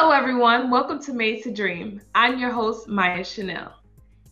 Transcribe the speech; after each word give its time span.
Hello, 0.00 0.12
everyone. 0.12 0.70
Welcome 0.70 1.02
to 1.02 1.12
Made 1.12 1.42
to 1.42 1.50
Dream. 1.50 2.00
I'm 2.14 2.38
your 2.38 2.52
host, 2.52 2.86
Maya 2.86 3.24
Chanel. 3.24 3.74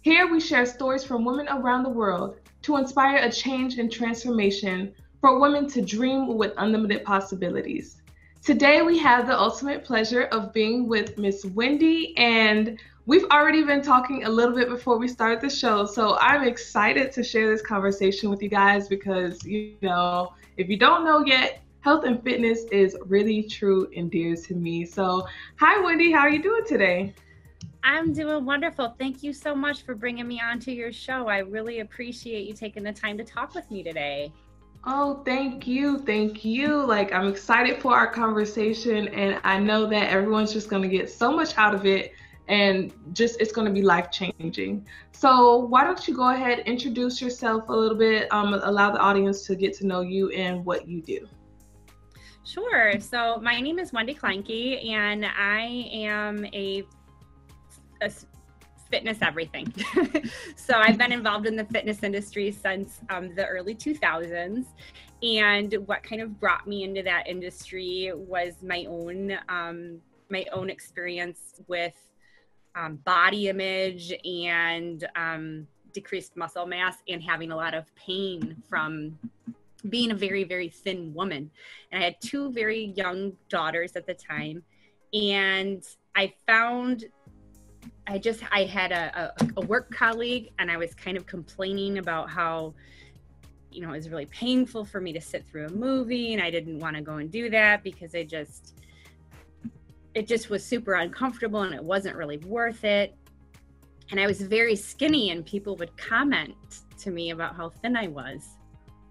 Here 0.02 0.30
we 0.30 0.38
share 0.38 0.64
stories 0.64 1.02
from 1.02 1.24
women 1.24 1.48
around 1.48 1.82
the 1.82 1.88
world 1.88 2.38
to 2.62 2.76
inspire 2.76 3.16
a 3.16 3.32
change 3.32 3.76
and 3.78 3.90
transformation 3.90 4.94
for 5.20 5.40
women 5.40 5.68
to 5.70 5.82
dream 5.82 6.36
with 6.38 6.52
unlimited 6.58 7.02
possibilities. 7.02 8.00
Today 8.44 8.82
we 8.82 8.96
have 8.98 9.26
the 9.26 9.36
ultimate 9.36 9.82
pleasure 9.82 10.26
of 10.26 10.52
being 10.52 10.86
with 10.86 11.18
Miss 11.18 11.44
Wendy, 11.44 12.16
and 12.16 12.78
we've 13.06 13.26
already 13.32 13.64
been 13.64 13.82
talking 13.82 14.22
a 14.22 14.30
little 14.30 14.54
bit 14.54 14.68
before 14.68 14.98
we 14.98 15.08
start 15.08 15.40
the 15.40 15.50
show. 15.50 15.84
So 15.84 16.16
I'm 16.20 16.44
excited 16.44 17.10
to 17.10 17.24
share 17.24 17.50
this 17.50 17.60
conversation 17.60 18.30
with 18.30 18.40
you 18.40 18.48
guys 18.48 18.86
because, 18.86 19.44
you 19.44 19.74
know, 19.82 20.32
if 20.58 20.68
you 20.68 20.78
don't 20.78 21.04
know 21.04 21.26
yet, 21.26 21.60
health 21.86 22.02
and 22.02 22.20
fitness 22.24 22.64
is 22.72 22.96
really 23.04 23.44
true 23.44 23.88
and 23.96 24.10
dear 24.10 24.34
to 24.34 24.56
me. 24.56 24.84
So, 24.84 25.24
hi, 25.54 25.80
Wendy, 25.80 26.10
how 26.10 26.22
are 26.22 26.28
you 26.28 26.42
doing 26.42 26.64
today? 26.66 27.14
I'm 27.84 28.12
doing 28.12 28.44
wonderful. 28.44 28.96
Thank 28.98 29.22
you 29.22 29.32
so 29.32 29.54
much 29.54 29.82
for 29.82 29.94
bringing 29.94 30.26
me 30.26 30.40
onto 30.40 30.72
your 30.72 30.90
show. 30.90 31.28
I 31.28 31.38
really 31.38 31.78
appreciate 31.78 32.48
you 32.48 32.54
taking 32.54 32.82
the 32.82 32.92
time 32.92 33.16
to 33.18 33.22
talk 33.22 33.54
with 33.54 33.70
me 33.70 33.84
today. 33.84 34.32
Oh, 34.84 35.22
thank 35.24 35.68
you. 35.68 36.00
Thank 36.00 36.44
you. 36.44 36.84
Like, 36.84 37.12
I'm 37.12 37.28
excited 37.28 37.80
for 37.80 37.94
our 37.94 38.10
conversation, 38.10 39.06
and 39.06 39.40
I 39.44 39.60
know 39.60 39.86
that 39.86 40.10
everyone's 40.10 40.52
just 40.52 40.68
going 40.68 40.82
to 40.82 40.88
get 40.88 41.08
so 41.08 41.36
much 41.36 41.56
out 41.56 41.72
of 41.72 41.86
it 41.86 42.14
and 42.48 42.92
just 43.12 43.40
it's 43.40 43.52
going 43.52 43.68
to 43.68 43.72
be 43.72 43.82
life 43.82 44.10
changing. 44.10 44.84
So, 45.12 45.58
why 45.58 45.84
don't 45.84 46.08
you 46.08 46.16
go 46.16 46.30
ahead, 46.30 46.64
introduce 46.66 47.22
yourself 47.22 47.68
a 47.68 47.72
little 47.72 47.96
bit, 47.96 48.26
um, 48.32 48.54
allow 48.54 48.90
the 48.90 48.98
audience 48.98 49.46
to 49.46 49.54
get 49.54 49.72
to 49.74 49.86
know 49.86 50.00
you 50.00 50.30
and 50.30 50.64
what 50.64 50.88
you 50.88 51.00
do. 51.00 51.28
Sure. 52.46 53.00
So 53.00 53.40
my 53.42 53.60
name 53.60 53.80
is 53.80 53.92
Wendy 53.92 54.14
Kleinke, 54.14 54.88
and 54.88 55.26
I 55.26 55.90
am 55.92 56.44
a, 56.46 56.84
a 58.00 58.10
fitness 58.88 59.18
everything. 59.20 59.74
so 60.56 60.74
I've 60.76 60.96
been 60.96 61.10
involved 61.10 61.48
in 61.48 61.56
the 61.56 61.64
fitness 61.64 62.04
industry 62.04 62.52
since 62.52 63.00
um, 63.10 63.34
the 63.34 63.44
early 63.46 63.74
2000s. 63.74 64.64
And 65.24 65.74
what 65.86 66.04
kind 66.04 66.22
of 66.22 66.38
brought 66.38 66.68
me 66.68 66.84
into 66.84 67.02
that 67.02 67.26
industry 67.26 68.12
was 68.14 68.62
my 68.62 68.84
own 68.88 69.36
um, 69.48 70.00
my 70.30 70.44
own 70.52 70.70
experience 70.70 71.60
with 71.66 71.96
um, 72.76 72.96
body 73.04 73.48
image 73.48 74.12
and 74.24 75.04
um, 75.16 75.66
decreased 75.92 76.36
muscle 76.36 76.66
mass 76.66 76.98
and 77.08 77.22
having 77.22 77.50
a 77.50 77.56
lot 77.56 77.74
of 77.74 77.92
pain 77.96 78.62
from 78.68 79.18
being 79.88 80.10
a 80.10 80.14
very 80.14 80.44
very 80.44 80.68
thin 80.68 81.12
woman. 81.14 81.50
And 81.90 82.02
i 82.02 82.04
had 82.04 82.16
two 82.20 82.52
very 82.52 82.92
young 82.96 83.32
daughters 83.48 83.96
at 83.96 84.06
the 84.06 84.14
time. 84.14 84.62
And 85.12 85.84
i 86.14 86.32
found 86.46 87.04
i 88.06 88.18
just 88.18 88.42
i 88.52 88.64
had 88.64 88.92
a, 88.92 89.32
a, 89.40 89.48
a, 89.58 89.66
work 89.66 89.92
colleague 89.92 90.50
and 90.58 90.70
i 90.70 90.76
was 90.76 90.94
kind 90.94 91.16
of 91.16 91.26
complaining 91.26 91.98
about 91.98 92.30
how 92.30 92.74
you 93.70 93.80
know 93.80 93.92
it 93.92 93.96
was 93.96 94.08
really 94.08 94.26
painful 94.26 94.84
for 94.84 95.00
me 95.00 95.12
to 95.12 95.20
sit 95.20 95.46
through 95.46 95.66
a 95.66 95.70
movie 95.70 96.32
and 96.32 96.42
i 96.42 96.50
didn't 96.50 96.78
want 96.78 96.96
to 96.96 97.02
go 97.02 97.16
and 97.16 97.30
do 97.30 97.50
that 97.50 97.82
because 97.82 98.14
i 98.14 98.22
just 98.22 98.74
it 100.16 100.26
just 100.26 100.48
was 100.48 100.64
super 100.64 100.94
uncomfortable 100.94 101.62
and 101.62 101.74
it 101.74 101.84
wasn't 101.84 102.16
really 102.16 102.38
worth 102.38 102.84
it. 102.84 103.14
And 104.10 104.18
i 104.18 104.26
was 104.26 104.40
very 104.40 104.74
skinny 104.74 105.30
and 105.30 105.44
people 105.44 105.76
would 105.76 105.94
comment 105.98 106.54
to 107.00 107.10
me 107.10 107.30
about 107.30 107.54
how 107.54 107.68
thin 107.68 107.96
i 107.96 108.06
was 108.06 108.55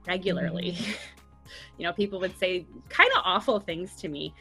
regularly. 0.08 0.74
Mm-hmm. 0.74 0.92
you 1.78 1.84
know, 1.84 1.94
people 1.94 2.20
would 2.20 2.38
say 2.38 2.66
kind 2.90 3.10
of 3.16 3.22
awful 3.24 3.60
things 3.60 3.96
to 3.98 4.08
me. 4.08 4.34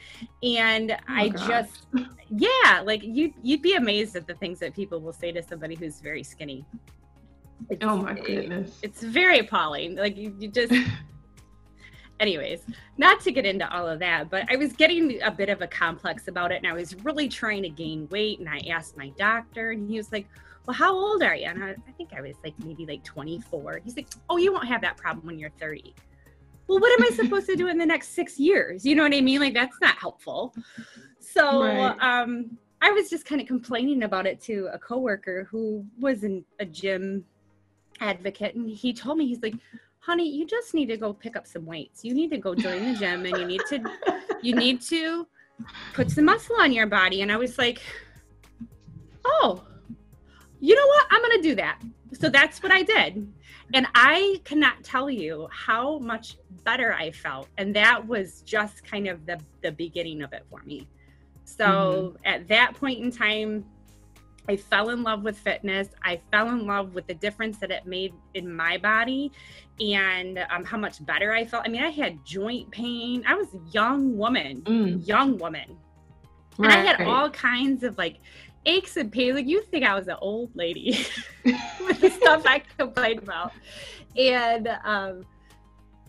And 0.43 0.91
oh, 0.91 0.97
I 1.07 1.29
God. 1.29 1.47
just 1.47 1.87
yeah, 2.29 2.81
like 2.83 3.03
you 3.03 3.33
you'd 3.43 3.61
be 3.61 3.75
amazed 3.75 4.15
at 4.15 4.27
the 4.27 4.35
things 4.35 4.59
that 4.59 4.73
people 4.73 4.99
will 4.99 5.13
say 5.13 5.31
to 5.31 5.43
somebody 5.43 5.75
who's 5.75 5.99
very 5.99 6.23
skinny. 6.23 6.65
It's, 7.69 7.83
oh 7.83 7.97
my 7.97 8.13
goodness. 8.13 8.79
It, 8.81 8.89
it's 8.89 9.03
very 9.03 9.39
appalling. 9.39 9.95
Like 9.95 10.17
you, 10.17 10.35
you 10.39 10.49
just 10.49 10.73
anyways, 12.19 12.61
not 12.97 13.19
to 13.21 13.31
get 13.31 13.45
into 13.45 13.69
all 13.73 13.87
of 13.87 13.99
that, 13.99 14.29
but 14.29 14.49
I 14.51 14.55
was 14.55 14.73
getting 14.73 15.21
a 15.21 15.31
bit 15.31 15.49
of 15.49 15.61
a 15.61 15.67
complex 15.67 16.27
about 16.27 16.51
it 16.51 16.57
and 16.57 16.67
I 16.67 16.73
was 16.73 16.95
really 17.03 17.27
trying 17.27 17.63
to 17.63 17.69
gain 17.69 18.07
weight. 18.09 18.39
And 18.39 18.49
I 18.49 18.59
asked 18.69 18.97
my 18.97 19.09
doctor, 19.17 19.71
and 19.71 19.89
he 19.89 19.97
was 19.97 20.11
like, 20.11 20.27
well, 20.65 20.75
how 20.75 20.93
old 20.93 21.21
are 21.21 21.35
you? 21.35 21.45
And 21.45 21.63
I, 21.63 21.69
I, 21.71 21.91
think 21.97 22.11
I 22.13 22.21
was 22.21 22.35
like 22.43 22.53
maybe 22.63 22.85
like 22.85 23.03
24. 23.03 23.81
He's 23.83 23.95
like, 23.95 24.07
oh, 24.29 24.37
you 24.37 24.51
won't 24.51 24.67
have 24.67 24.81
that 24.81 24.97
problem 24.97 25.25
when 25.25 25.37
you're 25.37 25.51
30. 25.59 25.93
Well, 26.67 26.79
what 26.79 26.99
am 26.99 27.05
I 27.05 27.15
supposed 27.15 27.45
to 27.47 27.55
do 27.55 27.67
in 27.67 27.77
the 27.77 27.85
next 27.85 28.09
six 28.09 28.39
years? 28.39 28.85
You 28.85 28.95
know 28.95 29.03
what 29.03 29.13
I 29.13 29.21
mean? 29.21 29.39
Like, 29.39 29.53
that's 29.53 29.79
not 29.81 29.97
helpful. 29.97 30.55
So, 31.19 31.63
right. 31.63 31.95
um, 31.99 32.57
I 32.81 32.91
was 32.91 33.09
just 33.09 33.25
kind 33.25 33.39
of 33.39 33.47
complaining 33.47 34.03
about 34.03 34.25
it 34.25 34.41
to 34.43 34.69
a 34.73 34.79
coworker 34.79 35.47
who 35.51 35.85
was 35.99 36.23
in 36.23 36.43
a 36.59 36.65
gym 36.65 37.23
advocate. 37.99 38.55
And 38.55 38.69
he 38.69 38.93
told 38.93 39.19
me, 39.19 39.27
he's 39.27 39.43
like, 39.43 39.55
honey, 39.99 40.27
you 40.27 40.45
just 40.47 40.73
need 40.73 40.87
to 40.87 40.97
go 40.97 41.13
pick 41.13 41.35
up 41.35 41.45
some 41.45 41.65
weights. 41.65 42.03
You 42.03 42.15
need 42.15 42.31
to 42.31 42.37
go 42.37 42.55
join 42.55 42.93
the 42.93 42.97
gym 42.97 43.25
and 43.25 43.37
you 43.37 43.45
need 43.45 43.61
to, 43.69 43.83
you 44.41 44.55
need 44.55 44.81
to 44.83 45.27
put 45.93 46.09
some 46.09 46.25
muscle 46.25 46.55
on 46.59 46.71
your 46.71 46.87
body. 46.87 47.21
And 47.21 47.31
I 47.31 47.37
was 47.37 47.57
like, 47.59 47.81
oh, 49.25 49.63
you 50.65 50.75
know 50.75 50.87
what? 50.87 51.05
I'm 51.11 51.21
going 51.21 51.41
to 51.41 51.47
do 51.49 51.55
that. 51.55 51.79
So 52.13 52.29
that's 52.29 52.63
what 52.63 52.71
I 52.71 52.81
did. 52.81 53.31
And 53.73 53.87
I 53.93 54.41
cannot 54.45 54.83
tell 54.83 55.09
you 55.09 55.47
how 55.51 55.99
much 55.99 56.37
better 56.63 56.93
I 56.93 57.11
felt. 57.11 57.47
And 57.57 57.75
that 57.75 58.05
was 58.07 58.41
just 58.41 58.83
kind 58.83 59.07
of 59.07 59.25
the, 59.25 59.39
the 59.61 59.71
beginning 59.71 60.23
of 60.23 60.33
it 60.33 60.43
for 60.49 60.61
me. 60.65 60.87
So 61.43 61.65
mm-hmm. 61.65 62.17
at 62.25 62.47
that 62.47 62.73
point 62.75 63.03
in 63.03 63.11
time, 63.11 63.65
I 64.47 64.55
fell 64.55 64.89
in 64.89 65.03
love 65.03 65.23
with 65.23 65.37
fitness. 65.37 65.89
I 66.03 66.19
fell 66.31 66.49
in 66.49 66.65
love 66.65 66.93
with 66.93 67.07
the 67.07 67.15
difference 67.15 67.57
that 67.59 67.71
it 67.71 67.85
made 67.85 68.13
in 68.33 68.51
my 68.51 68.77
body 68.77 69.31
and 69.79 70.45
um, 70.49 70.63
how 70.63 70.77
much 70.77 71.03
better 71.05 71.31
I 71.31 71.45
felt. 71.45 71.63
I 71.65 71.69
mean, 71.69 71.83
I 71.83 71.89
had 71.89 72.23
joint 72.25 72.69
pain. 72.71 73.23
I 73.27 73.35
was 73.35 73.47
a 73.53 73.71
young 73.71 74.17
woman, 74.17 74.61
mm. 74.61 75.07
young 75.07 75.37
woman. 75.37 75.77
Right. 76.57 76.71
And 76.71 76.87
I 76.87 76.91
had 76.91 77.01
all 77.01 77.29
kinds 77.29 77.83
of 77.83 77.97
like 77.97 78.17
aches 78.65 78.97
and 78.97 79.11
pains. 79.11 79.35
Like 79.35 79.47
you 79.47 79.61
think 79.63 79.85
I 79.85 79.95
was 79.95 80.07
an 80.07 80.17
old 80.21 80.55
lady 80.55 81.05
with 81.45 82.01
the 82.01 82.09
stuff 82.09 82.43
I 82.45 82.61
complained 82.77 83.19
about. 83.19 83.51
And 84.17 84.69
um, 84.83 85.25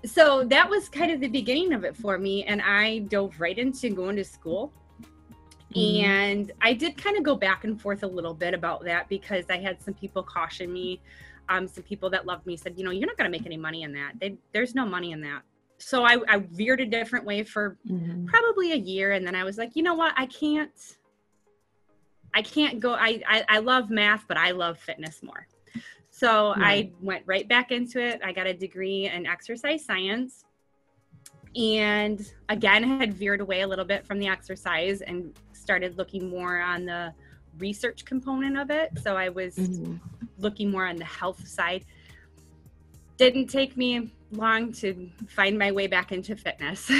so 0.04 0.44
that 0.44 0.68
was 0.68 0.88
kind 0.88 1.10
of 1.10 1.20
the 1.20 1.28
beginning 1.28 1.72
of 1.72 1.84
it 1.84 1.96
for 1.96 2.18
me. 2.18 2.44
And 2.44 2.62
I 2.62 3.00
dove 3.00 3.38
right 3.40 3.58
into 3.58 3.90
going 3.90 4.16
to 4.16 4.24
school. 4.24 4.72
Mm-hmm. 5.74 6.04
And 6.04 6.52
I 6.60 6.72
did 6.72 6.96
kind 6.96 7.16
of 7.16 7.22
go 7.22 7.34
back 7.34 7.64
and 7.64 7.80
forth 7.80 8.02
a 8.02 8.06
little 8.06 8.34
bit 8.34 8.54
about 8.54 8.84
that 8.84 9.08
because 9.08 9.44
I 9.50 9.58
had 9.58 9.82
some 9.82 9.94
people 9.94 10.22
caution 10.22 10.72
me. 10.72 11.00
Um, 11.48 11.68
some 11.68 11.84
people 11.84 12.10
that 12.10 12.26
loved 12.26 12.46
me 12.46 12.56
said, 12.56 12.74
you 12.76 12.84
know, 12.84 12.90
you're 12.90 13.06
not 13.06 13.16
going 13.16 13.30
to 13.30 13.36
make 13.36 13.46
any 13.46 13.56
money 13.56 13.82
in 13.82 13.92
that. 13.92 14.12
They, 14.20 14.36
there's 14.52 14.74
no 14.74 14.84
money 14.84 15.12
in 15.12 15.20
that. 15.22 15.42
So 15.78 16.04
I, 16.04 16.18
I 16.28 16.38
veered 16.38 16.80
a 16.80 16.86
different 16.86 17.24
way 17.24 17.42
for 17.42 17.76
mm-hmm. 17.88 18.26
probably 18.26 18.72
a 18.72 18.76
year. 18.76 19.12
And 19.12 19.26
then 19.26 19.34
I 19.34 19.44
was 19.44 19.58
like, 19.58 19.76
you 19.76 19.82
know 19.82 19.94
what? 19.94 20.14
I 20.16 20.26
can't, 20.26 20.72
I 22.36 22.42
can't 22.42 22.80
go. 22.80 22.92
I, 22.92 23.22
I, 23.26 23.44
I 23.48 23.58
love 23.60 23.88
math, 23.88 24.28
but 24.28 24.36
I 24.36 24.50
love 24.50 24.78
fitness 24.78 25.22
more. 25.22 25.48
So 26.10 26.52
I 26.54 26.92
went 27.00 27.22
right 27.26 27.48
back 27.48 27.72
into 27.72 27.98
it. 27.98 28.20
I 28.22 28.32
got 28.32 28.46
a 28.46 28.52
degree 28.52 29.08
in 29.08 29.26
exercise 29.26 29.84
science 29.84 30.44
and 31.56 32.30
again 32.50 32.82
had 32.82 33.14
veered 33.14 33.40
away 33.40 33.62
a 33.62 33.66
little 33.66 33.84
bit 33.84 34.06
from 34.06 34.18
the 34.18 34.28
exercise 34.28 35.00
and 35.00 35.34
started 35.52 35.96
looking 35.96 36.28
more 36.28 36.60
on 36.60 36.84
the 36.84 37.14
research 37.58 38.04
component 38.04 38.58
of 38.58 38.70
it. 38.70 38.90
So 39.02 39.16
I 39.16 39.30
was 39.30 39.56
mm-hmm. 39.56 39.96
looking 40.36 40.70
more 40.70 40.86
on 40.86 40.96
the 40.96 41.06
health 41.06 41.48
side. 41.48 41.86
Didn't 43.16 43.46
take 43.46 43.78
me 43.78 44.14
long 44.32 44.72
to 44.72 45.10
find 45.28 45.58
my 45.58 45.70
way 45.72 45.86
back 45.86 46.12
into 46.12 46.36
fitness. 46.36 46.80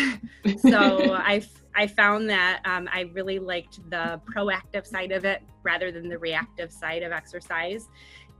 so 0.58 1.14
I 1.14 1.42
I 1.74 1.86
found 1.86 2.30
that 2.30 2.62
um, 2.64 2.88
I 2.90 3.02
really 3.12 3.38
liked 3.38 3.88
the 3.90 4.20
proactive 4.34 4.86
side 4.86 5.12
of 5.12 5.24
it 5.24 5.42
rather 5.62 5.92
than 5.92 6.08
the 6.08 6.18
reactive 6.18 6.72
side 6.72 7.02
of 7.02 7.12
exercise, 7.12 7.88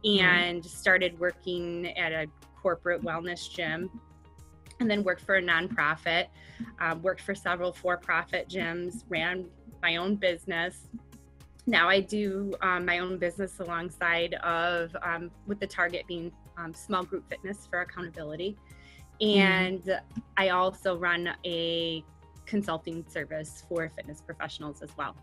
mm-hmm. 0.05 0.25
and 0.25 0.61
mm-hmm. 0.61 0.69
started 0.69 1.19
working 1.19 1.89
at 1.99 2.13
a 2.13 2.27
corporate 2.61 3.03
wellness 3.03 3.51
gym. 3.51 3.91
And 4.79 4.91
then 4.91 5.05
worked 5.05 5.23
for 5.23 5.37
a 5.37 5.43
nonprofit, 5.43 6.27
um, 6.81 7.01
worked 7.01 7.23
for 7.23 7.35
several 7.35 7.73
for 7.73 7.97
profit 7.97 8.47
gyms, 8.47 9.05
ran 9.09 9.47
my 9.81 9.97
own 9.97 10.17
business. 10.17 10.89
Now 11.67 11.89
I 11.89 12.01
do 12.01 12.53
um, 12.61 12.85
my 12.85 12.99
own 12.99 13.17
business 13.17 13.59
alongside 13.59 14.35
of, 14.35 14.95
um, 15.03 15.31
with 15.47 15.61
the 15.61 15.67
target 15.67 16.07
being 16.07 16.31
um, 16.59 16.75
small 16.75 17.05
group 17.05 17.27
fitness 17.29 17.67
for 17.71 17.81
accountability. 17.81 18.59
Mm-hmm. 19.21 19.41
And 19.41 19.83
mm-hmm. 19.83 20.21
I 20.37 20.51
also 20.51 20.97
run 20.97 21.35
a 21.45 22.05
consulting 22.45 23.05
service 23.09 23.65
for 23.69 23.91
fitness 23.97 24.21
professionals 24.21 24.83
as 24.83 24.91
well. 24.97 25.17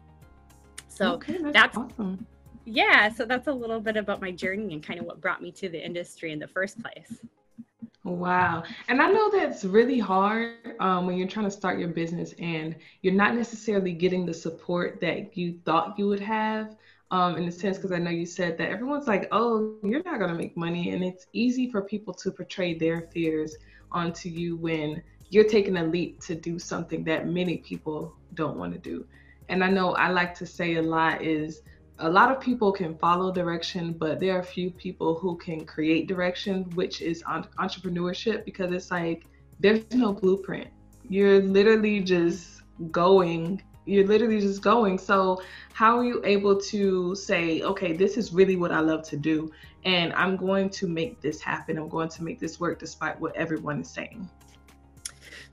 So 0.88 1.14
okay, 1.14 1.38
that's, 1.42 1.54
that's 1.54 1.78
awesome. 1.78 2.26
Yeah, 2.66 3.10
so 3.10 3.26
that's 3.26 3.48
a 3.48 3.52
little 3.52 3.80
bit 3.80 3.98
about 3.98 4.22
my 4.22 4.32
journey 4.32 4.74
and 4.74 4.82
kind 4.82 5.00
of 5.00 5.06
what 5.06 5.20
brought 5.20 5.42
me 5.42 5.52
to 5.54 5.70
the 5.70 5.84
industry 5.84 6.32
in 6.32 6.40
the 6.40 6.48
first 6.48 6.82
place. 6.82 7.20
Wow. 8.06 8.64
And 8.90 9.02
I 9.02 9.10
know 9.10 9.32
that's 9.32 9.64
really 9.64 10.00
hard 10.00 10.56
um, 10.80 11.08
when 11.08 11.18
you're 11.18 11.28
trying 11.28 11.46
to 11.46 11.52
start 11.52 11.80
your 11.80 11.90
business 11.90 12.34
and 12.38 12.76
you're 13.02 13.14
not 13.14 13.36
necessarily 13.36 13.94
getting 13.94 14.26
the 14.26 14.34
support 14.34 15.00
that 15.02 15.38
you 15.38 15.60
thought 15.66 15.98
you 15.98 16.08
would 16.08 16.20
have. 16.20 16.76
Um, 17.12 17.38
in 17.38 17.48
a 17.48 17.52
sense, 17.52 17.78
because 17.78 17.92
I 17.92 18.00
know 18.00 18.10
you 18.10 18.26
said 18.26 18.58
that 18.58 18.70
everyone's 18.72 19.08
like, 19.08 19.28
oh, 19.32 19.76
you're 19.84 20.02
not 20.02 20.18
going 20.18 20.32
to 20.32 20.38
make 20.38 20.58
money. 20.58 20.90
And 20.90 21.04
it's 21.04 21.28
easy 21.32 21.70
for 21.70 21.84
people 21.84 22.12
to 22.16 22.32
portray 22.32 22.74
their 22.74 23.02
fears 23.14 23.56
onto 23.94 24.30
you 24.30 24.56
when 24.58 25.02
you're 25.30 25.44
taking 25.44 25.78
a 25.78 25.84
leap 25.84 26.20
to 26.22 26.36
do 26.36 26.60
something 26.60 27.04
that 27.06 27.28
many 27.28 27.58
people 27.58 28.16
don't 28.34 28.58
want 28.58 28.74
to 28.74 28.80
do. 28.80 29.06
And 29.50 29.64
I 29.64 29.70
know 29.70 29.94
I 29.94 30.10
like 30.10 30.36
to 30.36 30.46
say 30.46 30.76
a 30.76 30.82
lot 30.82 31.22
is 31.22 31.62
a 32.00 32.10
lot 32.10 32.32
of 32.32 32.40
people 32.40 32.72
can 32.72 32.98
follow 32.98 33.32
direction, 33.32 33.94
but 33.94 34.20
there 34.20 34.38
are 34.38 34.44
few 34.44 34.72
people 34.72 35.16
who 35.16 35.38
can 35.38 35.66
create 35.66 36.08
direction, 36.08 36.64
which 36.76 37.02
is 37.02 37.24
entrepreneurship 37.24 38.46
because 38.46 38.72
it's 38.72 38.92
like 38.92 39.26
there's 39.60 39.90
no 39.92 40.14
blueprint. 40.14 40.68
You're 41.08 41.42
literally 41.42 42.00
just 42.02 42.62
going. 42.92 43.62
You're 43.86 44.08
literally 44.08 44.40
just 44.40 44.62
going. 44.62 44.98
So, 44.98 45.42
how 45.74 45.98
are 45.98 46.06
you 46.06 46.22
able 46.24 46.60
to 46.62 47.16
say, 47.16 47.62
okay, 47.62 47.94
this 47.94 48.18
is 48.18 48.34
really 48.34 48.56
what 48.56 48.72
I 48.72 48.80
love 48.80 49.04
to 49.10 49.18
do, 49.18 49.52
and 49.84 50.14
I'm 50.14 50.38
going 50.38 50.70
to 50.72 50.88
make 50.88 51.22
this 51.22 51.42
happen. 51.42 51.78
I'm 51.78 51.90
going 51.90 52.10
to 52.10 52.24
make 52.24 52.40
this 52.40 52.60
work 52.60 52.80
despite 52.80 53.20
what 53.20 53.36
everyone 53.36 53.82
is 53.82 53.90
saying. 53.90 54.30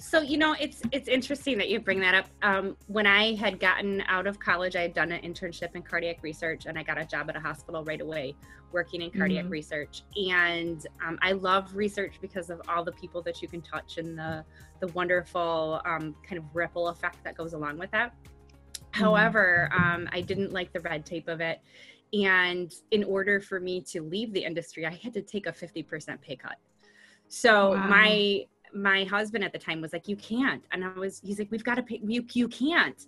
So 0.01 0.23
you 0.23 0.39
know, 0.39 0.57
it's 0.59 0.81
it's 0.93 1.09
interesting 1.09 1.59
that 1.59 1.69
you 1.69 1.79
bring 1.79 2.01
that 2.01 2.15
up. 2.15 2.27
Um, 2.41 2.75
when 2.87 3.07
I 3.07 3.35
had 3.35 3.61
gotten 3.61 4.01
out 4.09 4.27
of 4.27 4.41
college, 4.41 4.75
I 4.75 4.81
had 4.81 4.95
done 4.95 5.13
an 5.13 5.21
internship 5.21 5.77
in 5.77 5.83
cardiac 5.83 6.23
research, 6.23 6.65
and 6.65 6.79
I 6.79 6.83
got 6.83 6.97
a 6.97 7.05
job 7.05 7.29
at 7.29 7.37
a 7.37 7.41
hospital 7.41 7.85
right 7.85 8.01
away, 8.01 8.35
working 8.73 9.03
in 9.03 9.11
cardiac 9.11 9.45
mm-hmm. 9.45 9.53
research. 9.53 10.05
And 10.17 10.87
um, 11.07 11.19
I 11.21 11.33
love 11.33 11.77
research 11.77 12.15
because 12.23 12.49
of 12.49 12.63
all 12.67 12.83
the 12.83 12.93
people 12.93 13.21
that 13.23 13.43
you 13.43 13.49
can 13.49 13.61
touch 13.61 13.99
and 13.99 14.19
the 14.19 14.43
the 14.81 14.87
wonderful 14.89 15.83
um, 15.85 16.17
kind 16.27 16.39
of 16.39 16.45
ripple 16.55 16.89
effect 16.89 17.23
that 17.25 17.37
goes 17.37 17.53
along 17.53 17.77
with 17.77 17.91
that. 17.91 18.15
Mm-hmm. 18.15 19.03
However, 19.03 19.69
um, 19.77 20.09
I 20.13 20.23
didn't 20.23 20.51
like 20.51 20.73
the 20.73 20.81
red 20.81 21.05
tape 21.05 21.29
of 21.29 21.43
it. 21.43 21.61
And 22.15 22.73
in 22.91 23.05
order 23.05 23.39
for 23.39 23.61
me 23.61 23.83
to 23.83 24.01
leave 24.01 24.33
the 24.33 24.45
industry, 24.45 24.87
I 24.87 24.99
had 25.03 25.13
to 25.13 25.21
take 25.21 25.47
a 25.47 25.53
50% 25.53 26.23
pay 26.23 26.37
cut. 26.37 26.57
So 27.29 27.75
wow. 27.75 27.87
my 27.87 28.47
my 28.75 29.05
husband 29.05 29.45
at 29.45 29.53
the 29.53 29.59
time 29.59 29.81
was 29.81 29.93
like, 29.93 30.09
"You 30.09 30.17
can't," 30.17 30.65
and 30.73 30.85
I 30.85 30.93
was, 30.99 31.21
he's 31.25 31.39
like, 31.39 31.51
"We've 31.51 31.65
got 31.65 31.77
to 31.77 31.83
pay 31.83 32.01
you. 32.03 32.25
You 32.33 32.49
can't." 32.49 33.07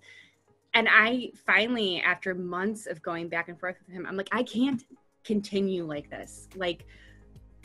And 0.74 0.88
I 0.90 1.32
finally, 1.46 2.00
after 2.00 2.34
months 2.34 2.86
of 2.86 3.02
going 3.02 3.28
back 3.28 3.48
and 3.48 3.58
forth 3.58 3.76
with 3.86 3.94
him, 3.94 4.06
I'm 4.06 4.16
like, 4.16 4.28
I 4.32 4.42
can't 4.42 4.82
continue 5.22 5.84
like 5.84 6.10
this. 6.10 6.48
Like, 6.56 6.86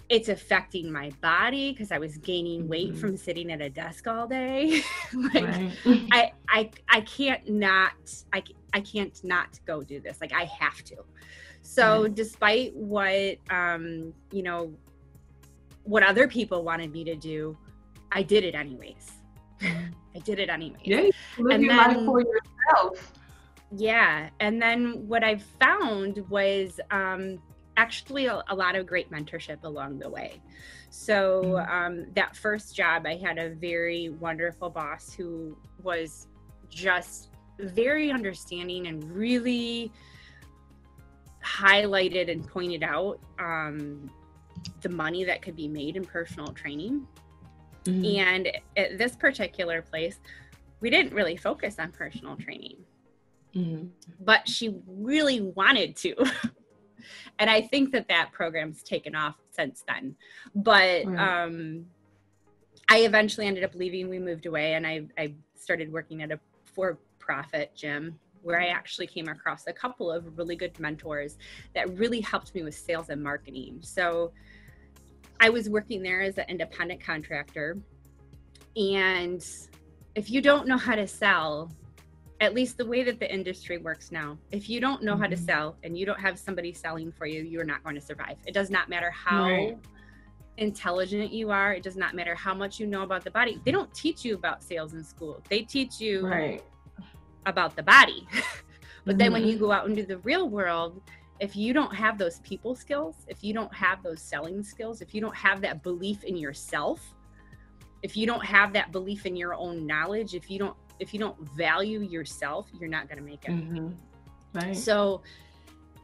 it's 0.10 0.30
affecting 0.30 0.92
my 0.92 1.12
body 1.22 1.72
because 1.72 1.92
I 1.92 2.00
was 2.00 2.18
gaining 2.18 2.68
weight 2.68 2.92
mm-hmm. 2.92 3.00
from 3.00 3.18
sitting 3.18 3.52
at 3.52 3.62
a 3.62 3.70
desk 3.70 4.08
all 4.08 4.28
day. 4.28 4.82
like, 5.14 5.44
I, 5.46 6.34
I, 6.50 6.72
I 6.90 7.02
can't 7.02 7.48
not, 7.50 7.94
I, 8.34 8.44
I 8.74 8.82
can't 8.82 9.22
not 9.24 9.60
go 9.66 9.84
do 9.84 10.00
this. 10.00 10.20
Like, 10.20 10.34
I 10.34 10.46
have 10.46 10.84
to. 10.86 10.98
So, 11.62 12.08
despite 12.08 12.74
what, 12.76 13.38
um, 13.50 14.14
you 14.32 14.44
know, 14.44 14.74
what 15.84 16.04
other 16.04 16.28
people 16.28 16.64
wanted 16.64 16.92
me 16.94 17.04
to 17.04 17.16
do, 17.16 17.58
I 18.12 18.24
did 18.24 18.44
it 18.44 18.56
anyways. 18.56 19.12
I 19.62 20.19
did 20.24 20.39
it 20.39 20.50
anyways. 20.50 20.81
Yeah, 20.83 21.09
live 21.38 21.56
and 21.56 21.63
your 21.63 21.75
then, 21.75 21.77
life 21.77 22.06
for 22.06 22.21
yourself. 22.21 23.13
Yeah, 23.75 24.30
and 24.39 24.62
then 24.62 25.07
what 25.07 25.24
I 25.24 25.38
found 25.59 26.27
was 26.30 26.80
um, 26.89 27.39
actually 27.75 28.27
a, 28.27 28.44
a, 28.48 28.56
lot 28.56 28.75
of 28.75 28.88
great 28.88 29.12
mentorship 29.12 29.63
along 29.63 30.00
the 30.00 30.09
way. 30.09 30.42
So 30.89 31.44
mm-hmm. 31.44 31.71
um, 31.71 32.06
that 32.15 32.36
first 32.36 32.75
job, 32.75 33.06
I 33.06 33.15
had 33.15 33.38
a 33.38 33.50
very 33.50 34.09
wonderful 34.09 34.69
boss 34.69 35.13
who 35.13 35.57
was 35.83 36.27
just 36.69 37.30
very 37.59 38.12
understanding 38.12 38.88
and 38.88 39.04
really 39.12 39.92
highlighted 41.44 42.31
and 42.31 42.48
pointed 42.48 42.83
out 42.83 43.19
um, 43.39 44.09
the 44.81 44.89
money 44.89 45.24
that 45.24 45.42
could 45.42 45.56
be 45.56 45.68
made 45.68 45.95
in 45.95 46.06
personal 46.06 46.48
training 46.48 47.07
Mm-hmm. 47.88 48.19
And 48.19 48.51
at 48.75 48.98
this 48.98 49.16
particular 49.16 49.81
place, 49.81 50.19
we 50.80 50.89
didn't 50.89 51.13
really 51.13 51.38
focus 51.38 51.78
on 51.80 51.92
personal 51.92 52.36
training. 52.36 52.78
Mm-hmm. 53.56 53.88
But 54.22 54.48
she 54.48 54.75
really 54.88 55.42
wanted 55.42 55.95
to. 55.98 56.16
and 57.39 57.50
I 57.50 57.62
think 57.62 57.92
that 57.92 58.07
that 58.10 58.31
program's 58.31 58.84
taken 58.84 59.16
off 59.16 59.36
since 59.51 59.84
then. 59.88 60.16
But 60.56 61.06
right. 61.06 61.44
um, 61.44 61.86
I 62.89 63.00
eventually 63.00 63.48
ended 63.48 63.63
up 63.63 63.75
leaving. 63.75 64.10
We 64.10 64.19
moved 64.19 64.45
away, 64.45 64.74
and 64.74 64.86
I, 64.86 65.07
I 65.18 65.33
started 65.56 65.92
working 65.92 66.22
at 66.22 66.31
a 66.31 66.40
for 66.66 67.00
profit 67.19 67.72
gym 67.75 68.19
where 68.44 68.62
I 68.62 68.68
actually 68.68 69.07
came 69.07 69.28
across 69.28 69.68
a 69.68 69.74
couple 69.74 70.10
of 70.12 70.38
really 70.38 70.56
good 70.56 70.80
mentors 70.80 71.38
that 71.74 71.94
really 71.98 72.22
helped 72.22 72.56
me 72.56 72.63
with 72.63 72.75
sales 72.75 73.10
and 73.10 73.22
marketing. 73.22 73.80
So 73.81 74.31
I 75.39 75.50
was 75.50 75.69
working 75.69 76.01
there 76.01 76.22
as 76.22 76.38
an 76.38 76.45
independent 76.48 77.01
contractor. 77.01 77.78
And 78.75 79.45
if 80.16 80.30
you 80.30 80.42
don't 80.42 80.68
know 80.68 80.78
how 80.78 80.95
to 80.95 81.07
sell, 81.07 81.72
at 82.39 82.54
least 82.54 82.78
the 82.78 82.86
way 82.86 83.04
that 83.04 83.19
the 83.19 83.31
industry 83.31 83.78
works 83.78 84.12
now, 84.12 84.38
if 84.51 84.69
you 84.69 84.80
don't 84.80 85.04
know 85.04 85.13
mm-hmm. 85.13 85.22
how 85.22 85.28
to 85.28 85.36
mm-hmm. 85.36 85.45
sell 85.45 85.78
and 85.84 85.98
you 85.98 86.06
don't 86.06 86.19
have 86.19 86.38
somebody 86.38 86.74
selling 86.74 87.12
for 87.12 87.25
you, 87.25 87.44
you're 87.44 87.63
not 87.63 87.84
going 87.84 87.95
to 87.95 88.01
survive. 88.01 88.38
It 88.45 88.54
does 88.54 88.69
not 88.69 88.89
matter 88.89 89.12
how 89.12 89.45
right. 89.45 89.78
intelligent 90.57 91.31
you 91.31 91.50
are, 91.50 91.74
it 91.74 91.83
does 91.83 91.95
not 91.95 92.13
matter 92.13 92.36
how 92.36 92.54
much 92.54 92.80
you 92.80 92.88
know 92.88 93.04
about 93.04 93.24
the 93.24 93.31
body. 93.31 93.60
They 93.66 93.72
don't 93.72 93.92
teach 93.94 94.24
you 94.24 94.36
about 94.36 94.63
sales 94.63 94.94
in 94.94 95.04
school, 95.04 95.42
they 95.50 95.62
teach 95.62 96.00
you 96.00 96.28
right. 96.28 96.63
about 97.45 97.75
the 97.75 97.83
body. 97.83 98.28
but 99.06 99.13
mm-hmm. 99.13 99.18
then 99.18 99.33
when 99.33 99.44
you 99.44 99.54
mm-hmm. 99.54 99.66
go 99.66 99.72
out 99.72 99.88
into 99.88 100.04
the 100.04 100.18
real 100.19 100.50
world, 100.50 101.01
if 101.39 101.56
you 101.56 101.74
don't 101.74 101.94
have 101.94 102.18
those 102.18 102.39
people 102.39 102.75
skills, 102.75 103.16
if 103.28 103.44
you 103.44 103.54
don't 103.54 103.74
have 103.74 104.01
those 104.01 104.22
selling 104.22 104.63
skills, 104.63 105.01
if 105.01 105.13
you 105.13 105.22
don't 105.22 105.36
have 105.36 105.62
that 105.62 105.84
belief 105.84 106.24
in 106.24 106.36
yourself, 106.36 107.13
if 108.04 108.18
you 108.18 108.25
don't 108.25 108.44
have 108.45 108.74
that 108.74 108.92
belief 108.92 109.25
in 109.25 109.36
your 109.36 109.54
own 109.54 109.86
knowledge, 109.86 110.34
if 110.34 110.50
you 110.50 110.60
don't 110.60 110.75
if 111.00 111.13
you 111.13 111.19
don't 111.19 111.39
value 111.56 112.01
yourself, 112.01 112.68
you're 112.80 112.89
not 112.89 113.07
going 113.07 113.19
to 113.19 113.24
make 113.24 113.45
it. 113.45 113.51
Mm-hmm. 113.51 113.89
Right. 114.54 114.75
So 114.75 115.22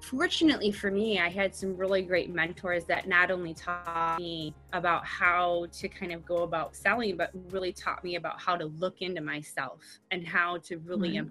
fortunately 0.01 0.71
for 0.71 0.91
me, 0.91 1.19
I 1.19 1.29
had 1.29 1.55
some 1.55 1.75
really 1.75 2.03
great 2.03 2.29
mentors 2.29 2.85
that 2.85 3.07
not 3.07 3.31
only 3.31 3.55
taught 3.55 4.19
me 4.19 4.53
about 4.71 5.03
how 5.03 5.65
to 5.71 5.87
kind 5.87 6.11
of 6.11 6.23
go 6.25 6.43
about 6.43 6.75
selling, 6.75 7.17
but 7.17 7.31
really 7.49 7.73
taught 7.73 8.03
me 8.03 8.17
about 8.17 8.39
how 8.39 8.55
to 8.55 8.65
look 8.65 9.01
into 9.01 9.21
myself 9.21 9.81
and 10.11 10.27
how 10.27 10.57
to 10.59 10.77
really 10.79 11.13
mm-hmm. 11.13 11.29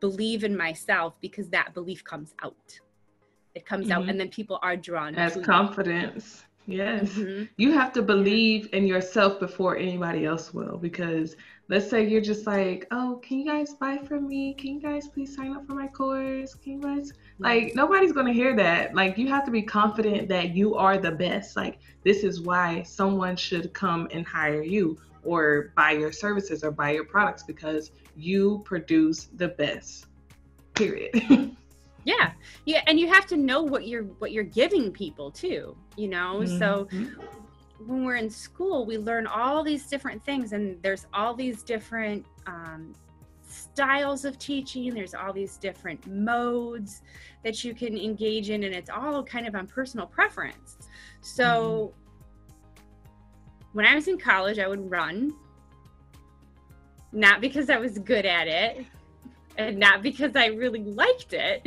believe 0.00 0.44
in 0.44 0.54
myself 0.54 1.14
because 1.22 1.48
that 1.48 1.72
belief 1.72 2.04
comes 2.04 2.34
out 2.42 2.78
it 3.54 3.66
comes 3.66 3.88
mm-hmm. 3.88 4.02
out 4.02 4.08
and 4.08 4.18
then 4.18 4.28
people 4.28 4.58
are 4.62 4.76
drawn 4.76 5.14
as 5.14 5.36
confidence. 5.44 6.44
Yes. 6.66 7.10
Mm-hmm. 7.10 7.44
you 7.56 7.72
have 7.72 7.92
to 7.94 8.02
believe 8.02 8.68
in 8.72 8.86
yourself 8.86 9.40
before 9.40 9.76
anybody 9.76 10.24
else 10.24 10.54
will 10.54 10.78
because 10.78 11.34
let's 11.68 11.90
say 11.90 12.06
you're 12.06 12.20
just 12.20 12.46
like 12.46 12.86
oh 12.92 13.20
can 13.20 13.40
you 13.40 13.46
guys 13.46 13.74
buy 13.74 13.98
from 13.98 14.28
me? 14.28 14.54
Can 14.54 14.74
you 14.74 14.80
guys 14.80 15.08
please 15.08 15.34
sign 15.34 15.56
up 15.56 15.66
for 15.66 15.74
my 15.74 15.88
course? 15.88 16.54
Can 16.54 16.74
you 16.74 16.80
guys 16.80 17.12
like 17.40 17.74
nobody's 17.74 18.12
going 18.12 18.26
to 18.26 18.32
hear 18.32 18.54
that. 18.56 18.94
Like 18.94 19.18
you 19.18 19.26
have 19.28 19.44
to 19.46 19.50
be 19.50 19.62
confident 19.62 20.28
that 20.28 20.54
you 20.54 20.76
are 20.76 20.98
the 20.98 21.10
best. 21.10 21.56
Like 21.56 21.80
this 22.04 22.22
is 22.22 22.40
why 22.40 22.82
someone 22.82 23.34
should 23.34 23.72
come 23.72 24.06
and 24.12 24.24
hire 24.24 24.62
you 24.62 24.98
or 25.24 25.72
buy 25.76 25.92
your 25.92 26.12
services 26.12 26.62
or 26.62 26.70
buy 26.70 26.90
your 26.90 27.04
products 27.04 27.42
because 27.42 27.90
you 28.16 28.62
produce 28.64 29.28
the 29.36 29.48
best 29.48 30.06
period 30.74 31.56
yeah 32.04 32.32
yeah 32.66 32.82
and 32.86 32.98
you 32.98 33.08
have 33.08 33.26
to 33.26 33.36
know 33.36 33.62
what 33.62 33.86
you're 33.86 34.04
what 34.18 34.32
you're 34.32 34.44
giving 34.44 34.90
people 34.90 35.30
too 35.30 35.76
you 35.96 36.08
know 36.08 36.40
mm-hmm. 36.40 36.58
so 36.58 36.88
when 37.86 38.04
we're 38.04 38.16
in 38.16 38.30
school 38.30 38.84
we 38.86 38.98
learn 38.98 39.26
all 39.26 39.62
these 39.62 39.86
different 39.86 40.24
things 40.24 40.52
and 40.52 40.80
there's 40.82 41.06
all 41.12 41.34
these 41.34 41.62
different 41.62 42.24
um, 42.46 42.92
styles 43.46 44.24
of 44.24 44.38
teaching 44.38 44.94
there's 44.94 45.14
all 45.14 45.32
these 45.32 45.56
different 45.56 46.04
modes 46.06 47.02
that 47.44 47.62
you 47.64 47.74
can 47.74 47.96
engage 47.96 48.50
in 48.50 48.64
and 48.64 48.74
it's 48.74 48.90
all 48.90 49.22
kind 49.22 49.46
of 49.46 49.54
on 49.54 49.66
personal 49.66 50.06
preference 50.06 50.78
so 51.20 51.92
mm-hmm. 52.74 52.88
when 53.72 53.86
i 53.86 53.94
was 53.94 54.08
in 54.08 54.18
college 54.18 54.58
i 54.58 54.66
would 54.66 54.90
run 54.90 55.32
not 57.12 57.40
because 57.40 57.68
i 57.68 57.76
was 57.76 57.98
good 57.98 58.24
at 58.24 58.48
it 58.48 58.86
and 59.56 59.78
not 59.78 60.02
because 60.02 60.36
I 60.36 60.46
really 60.46 60.82
liked 60.82 61.32
it, 61.32 61.66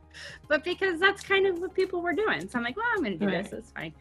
but 0.48 0.64
because 0.64 1.00
that's 1.00 1.22
kind 1.22 1.46
of 1.46 1.58
what 1.58 1.74
people 1.74 2.00
were 2.00 2.12
doing. 2.12 2.48
So 2.48 2.58
I'm 2.58 2.64
like, 2.64 2.76
well, 2.76 2.86
I'm 2.94 3.02
going 3.02 3.18
to 3.18 3.26
do 3.26 3.32
right. 3.32 3.44
this. 3.44 3.52
It's 3.52 3.70
fine. 3.70 3.92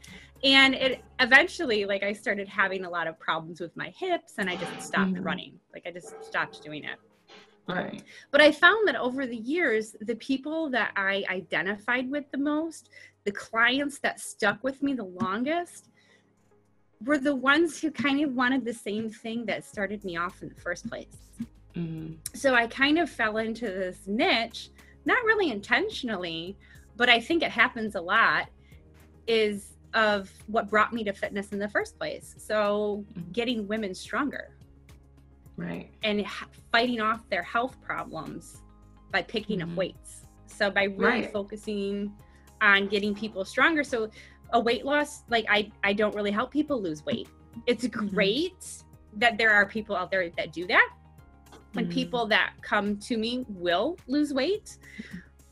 And 0.44 0.76
it 0.76 1.04
eventually, 1.20 1.86
like, 1.86 2.04
I 2.04 2.14
started 2.14 2.48
having 2.48 2.86
a 2.86 2.90
lot 2.90 3.08
of 3.08 3.18
problems 3.20 3.60
with 3.60 3.76
my 3.76 3.94
hips, 3.98 4.34
and 4.38 4.50
I 4.50 4.56
just 4.56 4.82
stopped 4.82 5.14
mm-hmm. 5.14 5.24
running. 5.24 5.60
Like, 5.74 5.84
I 5.88 5.92
just 5.92 6.24
stopped 6.24 6.62
doing 6.64 6.84
it. 6.84 6.98
Right. 7.68 8.04
But 8.32 8.42
I 8.42 8.52
found 8.52 8.88
that 8.88 8.96
over 8.96 9.26
the 9.26 9.38
years, 9.38 9.96
the 10.02 10.16
people 10.16 10.70
that 10.70 10.92
I 10.96 11.24
identified 11.30 12.12
with 12.12 12.30
the 12.32 12.38
most, 12.38 12.90
the 13.24 13.32
clients 13.32 13.98
that 14.00 14.20
stuck 14.20 14.64
with 14.64 14.84
me 14.84 14.94
the 14.94 15.06
longest, 15.06 15.90
were 17.04 17.18
the 17.18 17.36
ones 17.36 17.80
who 17.82 17.92
kind 17.92 18.24
of 18.24 18.34
wanted 18.34 18.66
the 18.66 18.74
same 18.74 19.10
thing 19.10 19.46
that 19.46 19.66
started 19.66 20.04
me 20.04 20.16
off 20.16 20.42
in 20.44 20.50
the 20.50 20.56
first 20.56 20.88
place. 20.88 21.18
Mm-hmm. 21.76 22.14
So 22.34 22.54
I 22.56 22.68
kind 22.68 22.98
of 23.00 23.10
fell 23.10 23.38
into 23.38 23.66
this 23.66 24.00
niche, 24.08 24.70
not 25.06 25.24
really 25.24 25.52
intentionally, 25.52 26.58
but 26.96 27.10
I 27.10 27.20
think 27.20 27.44
it 27.44 27.52
happens 27.52 27.96
a 27.96 28.02
lot, 28.02 28.48
is 29.28 29.74
of 29.94 30.32
what 30.48 30.70
brought 30.70 30.94
me 30.94 31.04
to 31.04 31.14
fitness 31.14 31.52
in 31.52 31.60
the 31.60 31.70
first 31.70 31.98
place. 31.98 32.36
So 32.38 33.06
mm-hmm. 33.14 33.32
getting 33.32 33.68
women 33.68 33.94
stronger. 33.96 34.56
Right. 35.58 35.90
And 36.04 36.26
fighting 36.72 37.00
off 37.00 37.28
their 37.30 37.44
health 37.44 37.82
problems 37.82 38.62
by 39.12 39.22
picking 39.22 39.60
mm-hmm. 39.60 39.72
up 39.72 39.78
weights. 39.78 40.26
So 40.48 40.70
by 40.70 40.84
really 40.84 41.22
right. 41.22 41.34
focusing 41.34 42.14
on 42.62 42.88
getting 42.88 43.16
people 43.16 43.46
stronger. 43.46 43.84
So 43.84 44.10
a 44.52 44.60
weight 44.60 44.86
loss, 44.86 45.24
like 45.30 45.46
I, 45.50 45.72
I 45.84 45.94
don't 45.94 46.16
really 46.16 46.32
help 46.32 46.52
people 46.52 46.82
lose 46.82 47.06
weight. 47.06 47.28
It's 47.66 47.86
mm-hmm. 47.86 48.08
great 48.08 48.84
that 49.14 49.38
there 49.38 49.52
are 49.52 49.66
people 49.66 49.96
out 49.96 50.12
there 50.12 50.30
that 50.30 50.52
do 50.52 50.68
that. 50.68 50.90
And 51.78 51.88
mm-hmm. 51.88 51.94
people 51.94 52.26
that 52.28 52.54
come 52.62 52.98
to 52.98 53.18
me 53.18 53.46
will 53.50 53.98
lose 54.08 54.34
weight. 54.34 54.78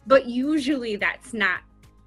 But 0.05 0.25
usually 0.25 0.95
that's 0.95 1.33
not 1.33 1.61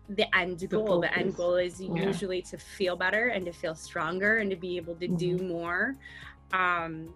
the 0.08 0.34
end 0.36 0.60
the 0.60 0.66
goal. 0.66 1.00
The 1.00 1.12
end 1.16 1.34
goal 1.34 1.56
is 1.56 1.80
yeah. 1.80 1.94
usually 1.94 2.42
to 2.42 2.58
feel 2.58 2.96
better 2.96 3.28
and 3.28 3.44
to 3.46 3.52
feel 3.52 3.74
stronger 3.74 4.38
and 4.38 4.50
to 4.50 4.56
be 4.56 4.76
able 4.76 4.94
to 4.96 5.08
do 5.08 5.36
mm-hmm. 5.36 5.48
more. 5.48 5.96
Um, 6.52 7.12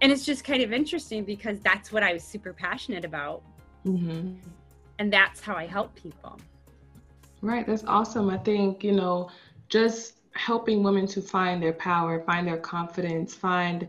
and 0.00 0.12
it's 0.12 0.24
just 0.24 0.44
kind 0.44 0.62
of 0.62 0.72
interesting 0.72 1.24
because 1.24 1.60
that's 1.60 1.92
what 1.92 2.02
I 2.02 2.12
was 2.12 2.22
super 2.22 2.52
passionate 2.52 3.04
about. 3.04 3.42
Mm-hmm. 3.84 4.34
And 4.98 5.12
that's 5.12 5.40
how 5.40 5.54
I 5.54 5.66
help 5.66 5.94
people. 5.94 6.38
Right. 7.42 7.66
That's 7.66 7.84
awesome. 7.84 8.30
I 8.30 8.38
think, 8.38 8.82
you 8.82 8.92
know, 8.92 9.30
just 9.68 10.14
helping 10.32 10.82
women 10.82 11.06
to 11.08 11.20
find 11.20 11.62
their 11.62 11.72
power, 11.72 12.22
find 12.22 12.46
their 12.46 12.58
confidence, 12.58 13.34
find 13.34 13.88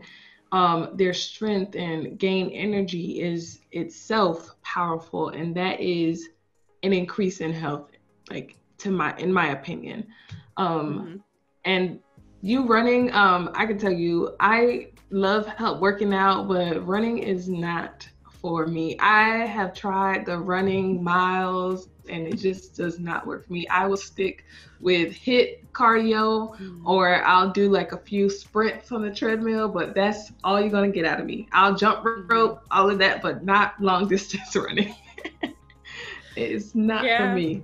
um, 0.52 0.90
their 0.94 1.14
strength, 1.14 1.76
and 1.76 2.18
gain 2.18 2.50
energy 2.50 3.20
is 3.20 3.60
itself 3.72 4.56
powerful. 4.62 5.28
And 5.28 5.54
that 5.56 5.80
is 5.80 6.30
an 6.82 6.92
increase 6.92 7.40
in 7.40 7.52
health, 7.52 7.90
like 8.30 8.56
to 8.78 8.90
my, 8.90 9.16
in 9.16 9.32
my 9.32 9.48
opinion. 9.48 10.06
Um, 10.56 10.98
mm-hmm. 10.98 11.16
And 11.64 12.00
you 12.42 12.66
running, 12.66 13.12
um, 13.12 13.50
I 13.54 13.66
can 13.66 13.78
tell 13.78 13.92
you, 13.92 14.34
I 14.40 14.88
love 15.10 15.46
help 15.46 15.80
working 15.80 16.14
out, 16.14 16.48
but 16.48 16.86
running 16.86 17.18
is 17.18 17.48
not 17.48 18.08
for 18.40 18.66
me. 18.66 18.98
I 18.98 19.44
have 19.46 19.74
tried 19.74 20.24
the 20.24 20.38
running 20.38 21.02
miles 21.02 21.88
and 22.08 22.26
it 22.26 22.36
just 22.36 22.76
does 22.76 22.98
not 22.98 23.26
work 23.26 23.46
for 23.46 23.52
me. 23.52 23.66
I 23.68 23.86
will 23.86 23.96
stick 23.96 24.44
with 24.80 25.12
HIIT 25.12 25.59
cardio 25.72 26.56
mm. 26.58 26.80
or 26.84 27.22
I'll 27.24 27.50
do 27.50 27.68
like 27.68 27.92
a 27.92 27.98
few 27.98 28.28
sprints 28.28 28.92
on 28.92 29.02
the 29.02 29.14
treadmill, 29.14 29.68
but 29.68 29.94
that's 29.94 30.32
all 30.44 30.60
you're 30.60 30.70
going 30.70 30.90
to 30.90 30.94
get 30.94 31.04
out 31.04 31.20
of 31.20 31.26
me. 31.26 31.48
I'll 31.52 31.74
jump 31.74 32.04
mm-hmm. 32.04 32.26
rope, 32.32 32.62
all 32.70 32.90
of 32.90 32.98
that, 32.98 33.22
but 33.22 33.44
not 33.44 33.80
long 33.80 34.08
distance 34.08 34.54
running. 34.56 34.94
it's 36.36 36.74
not 36.74 37.04
yeah. 37.04 37.30
for 37.30 37.34
me 37.34 37.62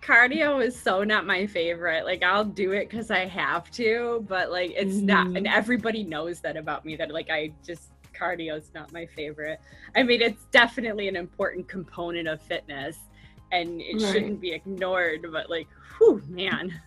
cardio 0.00 0.64
is 0.64 0.78
so 0.78 1.04
not 1.04 1.26
my 1.26 1.46
favorite. 1.46 2.04
Like 2.04 2.22
I'll 2.22 2.44
do 2.44 2.72
it 2.72 2.88
because 2.88 3.10
I 3.10 3.26
have 3.26 3.70
to, 3.72 4.24
but 4.28 4.50
like 4.50 4.72
it's 4.76 4.96
mm-hmm. 4.96 5.06
not. 5.06 5.26
And 5.28 5.38
mm-hmm. 5.38 5.46
everybody 5.46 6.04
knows 6.04 6.40
that 6.40 6.56
about 6.56 6.84
me. 6.84 6.96
That 6.96 7.10
like 7.10 7.30
I 7.30 7.52
just 7.64 7.90
cardio 8.14 8.58
is 8.58 8.70
not 8.74 8.92
my 8.92 9.06
favorite. 9.06 9.60
I 9.96 10.02
mean, 10.02 10.22
it's 10.22 10.44
definitely 10.50 11.08
an 11.08 11.16
important 11.16 11.68
component 11.68 12.28
of 12.28 12.40
fitness, 12.40 12.98
and 13.50 13.80
it 13.80 14.02
right. 14.02 14.12
shouldn't 14.12 14.40
be 14.40 14.52
ignored. 14.52 15.26
But 15.32 15.50
like, 15.50 15.68
whew, 15.98 16.22
man. 16.28 16.80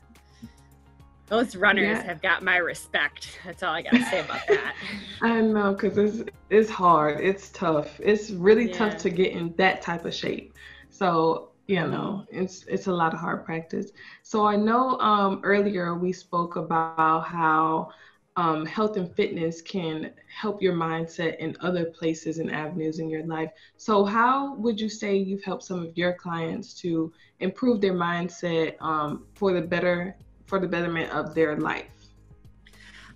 Those 1.28 1.56
runners 1.56 1.98
yeah. 1.98 2.04
have 2.04 2.22
got 2.22 2.44
my 2.44 2.58
respect. 2.58 3.40
That's 3.46 3.64
all 3.64 3.74
I 3.74 3.82
gotta 3.82 4.04
say 4.04 4.20
about 4.20 4.42
that. 4.48 4.76
I 5.22 5.42
know, 5.42 5.74
cause 5.74 5.98
it's 5.98 6.24
it's 6.50 6.70
hard. 6.70 7.20
It's 7.20 7.50
tough. 7.50 8.00
It's 8.00 8.30
really 8.30 8.68
yeah. 8.68 8.78
tough 8.78 8.98
to 8.98 9.10
get 9.10 9.32
in 9.32 9.54
that 9.58 9.82
type 9.82 10.06
of 10.06 10.14
shape. 10.14 10.54
So 10.90 11.50
you 11.68 11.88
know 11.88 12.26
it's 12.30 12.64
it's 12.68 12.88
a 12.88 12.92
lot 12.92 13.14
of 13.14 13.20
hard 13.20 13.44
practice 13.44 13.92
so 14.22 14.46
i 14.46 14.56
know 14.56 15.00
um, 15.00 15.42
earlier 15.44 15.96
we 15.96 16.14
spoke 16.14 16.56
about 16.56 17.26
how 17.26 17.90
um, 18.38 18.66
health 18.66 18.98
and 18.98 19.16
fitness 19.16 19.62
can 19.62 20.12
help 20.28 20.62
your 20.62 20.74
mindset 20.74 21.38
in 21.38 21.56
other 21.62 21.86
places 21.86 22.38
and 22.38 22.52
avenues 22.52 23.00
in 23.00 23.10
your 23.10 23.26
life 23.26 23.50
so 23.78 24.04
how 24.04 24.56
would 24.56 24.80
you 24.80 24.90
say 24.90 25.16
you've 25.16 25.44
helped 25.44 25.64
some 25.64 25.84
of 25.84 25.98
your 25.98 26.14
clients 26.14 26.74
to 26.74 27.12
improve 27.40 27.82
their 27.82 27.94
mindset 27.94 28.80
um, 28.82 29.26
for 29.36 29.54
the 29.54 29.62
better 29.62 30.16
for 30.46 30.60
the 30.60 30.68
betterment 30.68 31.12
of 31.12 31.34
their 31.34 31.58
life 31.58 31.90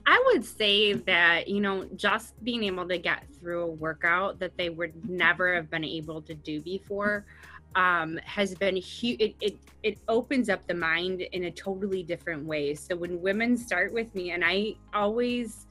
I 0.06 0.24
would 0.26 0.44
say 0.44 0.94
that, 0.94 1.48
you 1.48 1.62
know, 1.62 1.86
just 1.96 2.44
being 2.44 2.64
able 2.64 2.88
to 2.88 2.98
get 2.98 3.26
through 3.40 3.62
a 3.62 3.72
workout 3.72 4.40
that 4.40 4.58
they 4.58 4.70
would 4.70 5.08
never 5.08 5.54
have 5.54 5.70
been 5.70 5.86
able 5.86 6.20
to 6.24 6.34
do 6.34 6.60
before 6.62 7.28
um, 7.76 8.20
has 8.26 8.56
been 8.56 8.76
huge. 8.76 9.22
It, 9.22 9.36
it, 9.40 9.58
it 9.84 10.00
opens 10.08 10.50
up 10.50 10.66
the 10.68 10.74
mind 10.74 11.22
in 11.22 11.44
a 11.44 11.52
totally 11.52 12.02
different 12.02 12.44
way. 12.46 12.74
So 12.74 12.96
when 12.96 13.22
women 13.22 13.56
start 13.56 13.94
with 13.94 14.14
me, 14.16 14.32
and 14.32 14.44
I 14.44 14.74
always 14.96 15.68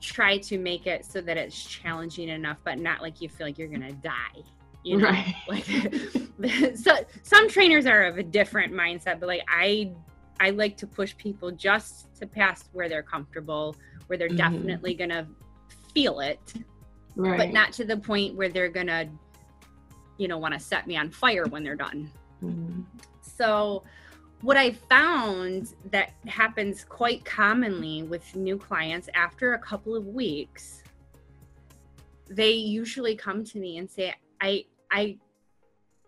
try 0.00 0.36
to 0.38 0.58
make 0.58 0.86
it 0.86 1.04
so 1.04 1.20
that 1.22 1.36
it's 1.36 1.64
challenging 1.64 2.28
enough, 2.28 2.58
but 2.62 2.78
not 2.78 3.00
like 3.00 3.20
you 3.20 3.28
feel 3.30 3.46
like 3.46 3.58
you're 3.58 3.68
gonna 3.68 3.92
die. 3.92 4.42
You 4.84 4.98
know, 4.98 5.08
right. 5.08 5.34
like 5.48 6.76
so 6.76 6.98
some 7.22 7.48
trainers 7.48 7.86
are 7.86 8.04
of 8.04 8.18
a 8.18 8.22
different 8.22 8.72
mindset, 8.72 9.18
but 9.18 9.26
like 9.26 9.42
I 9.48 9.92
I 10.40 10.50
like 10.50 10.76
to 10.78 10.86
push 10.86 11.16
people 11.16 11.50
just 11.50 12.14
to 12.16 12.26
past 12.26 12.68
where 12.72 12.88
they're 12.88 13.02
comfortable, 13.02 13.76
where 14.06 14.18
they're 14.18 14.28
mm-hmm. 14.28 14.36
definitely 14.36 14.94
gonna 14.94 15.26
feel 15.94 16.20
it, 16.20 16.40
right. 17.16 17.38
but 17.38 17.52
not 17.52 17.72
to 17.74 17.84
the 17.84 17.96
point 17.96 18.34
where 18.34 18.48
they're 18.48 18.68
gonna 18.68 19.08
you 20.18 20.28
know 20.28 20.36
want 20.36 20.52
to 20.52 20.60
set 20.60 20.86
me 20.86 20.96
on 20.96 21.10
fire 21.10 21.46
when 21.46 21.62
they're 21.62 21.76
done 21.76 22.10
mm-hmm. 22.42 22.82
so 23.22 23.82
what 24.42 24.56
i 24.56 24.70
found 24.70 25.74
that 25.90 26.12
happens 26.26 26.84
quite 26.84 27.24
commonly 27.24 28.02
with 28.02 28.34
new 28.36 28.58
clients 28.58 29.08
after 29.14 29.54
a 29.54 29.58
couple 29.58 29.96
of 29.96 30.06
weeks 30.06 30.82
they 32.28 32.50
usually 32.50 33.16
come 33.16 33.42
to 33.42 33.58
me 33.58 33.78
and 33.78 33.88
say 33.88 34.12
i 34.40 34.64
i 34.90 35.16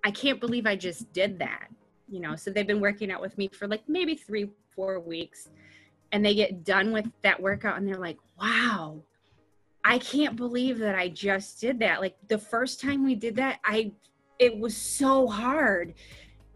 i 0.04 0.10
can't 0.10 0.40
believe 0.40 0.66
i 0.66 0.76
just 0.76 1.10
did 1.12 1.38
that 1.38 1.68
you 2.10 2.20
know 2.20 2.36
so 2.36 2.50
they've 2.50 2.66
been 2.66 2.80
working 2.80 3.10
out 3.10 3.20
with 3.20 3.36
me 3.38 3.48
for 3.48 3.66
like 3.68 3.82
maybe 3.88 4.14
three 4.14 4.50
four 4.74 5.00
weeks 5.00 5.48
and 6.12 6.24
they 6.24 6.34
get 6.34 6.64
done 6.64 6.92
with 6.92 7.06
that 7.22 7.40
workout 7.40 7.76
and 7.78 7.86
they're 7.86 8.00
like 8.00 8.18
wow 8.40 9.00
I 9.84 9.98
can't 9.98 10.36
believe 10.36 10.78
that 10.78 10.94
I 10.94 11.08
just 11.08 11.60
did 11.60 11.78
that. 11.80 12.00
Like 12.00 12.16
the 12.28 12.38
first 12.38 12.80
time 12.80 13.04
we 13.04 13.14
did 13.14 13.36
that, 13.36 13.60
I 13.64 13.92
it 14.38 14.58
was 14.58 14.76
so 14.76 15.26
hard 15.26 15.94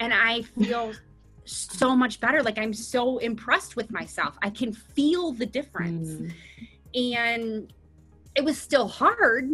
and 0.01 0.13
I 0.13 0.43
feel 0.43 0.93
so 1.45 1.95
much 1.95 2.21
better. 2.21 2.43
Like 2.43 2.59
I'm 2.59 2.75
so 2.75 3.19
impressed 3.19 3.77
with 3.77 3.91
myself. 3.91 4.37
I 4.43 4.51
can 4.51 4.73
feel 4.73 5.33
the 5.33 5.47
difference. 5.47 6.11
Mm. 6.11 6.33
And 6.95 7.73
it 8.35 8.45
was 8.45 8.59
still 8.59 8.89
hard, 8.89 9.51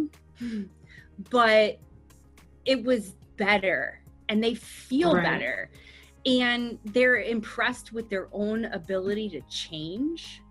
but 1.29 1.79
it 2.65 2.83
was 2.83 3.15
better 3.37 4.01
and 4.29 4.43
they 4.43 4.53
feel 4.53 5.15
right. 5.15 5.23
better 5.23 5.69
and 6.25 6.77
they're 6.85 7.21
impressed 7.21 7.93
with 7.93 8.09
their 8.09 8.27
own 8.31 8.65
ability 8.65 9.29
to 9.29 9.41
change. 9.49 10.41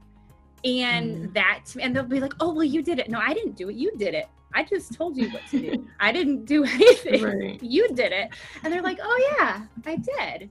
And 0.65 1.29
mm. 1.29 1.35
that 1.35 1.63
and 1.81 1.97
they'll 1.97 2.05
be 2.05 2.21
like 2.21 2.35
oh 2.41 2.53
well 2.53 2.65
you 2.65 2.83
did 2.83 2.99
it. 2.99 3.09
No 3.09 3.19
i 3.19 3.33
didn't 3.33 3.57
do 3.57 3.71
it. 3.71 3.77
You 3.77 3.93
did 3.97 4.15
it. 4.15 4.27
I 4.53 4.65
just 4.65 4.93
told 4.93 5.17
you 5.17 5.31
what 5.31 5.47
to 5.51 5.59
do. 5.59 5.89
I 6.01 6.13
didn't 6.13 6.45
do 6.45 6.65
anything. 6.67 7.23
Right. 7.23 7.63
you 7.63 7.89
did 7.89 8.13
it. 8.13 8.31
And 8.63 8.73
they're 8.73 8.83
like 8.83 8.99
oh 9.03 9.37
yeah 9.39 9.63
i 9.87 9.97
did. 9.97 10.51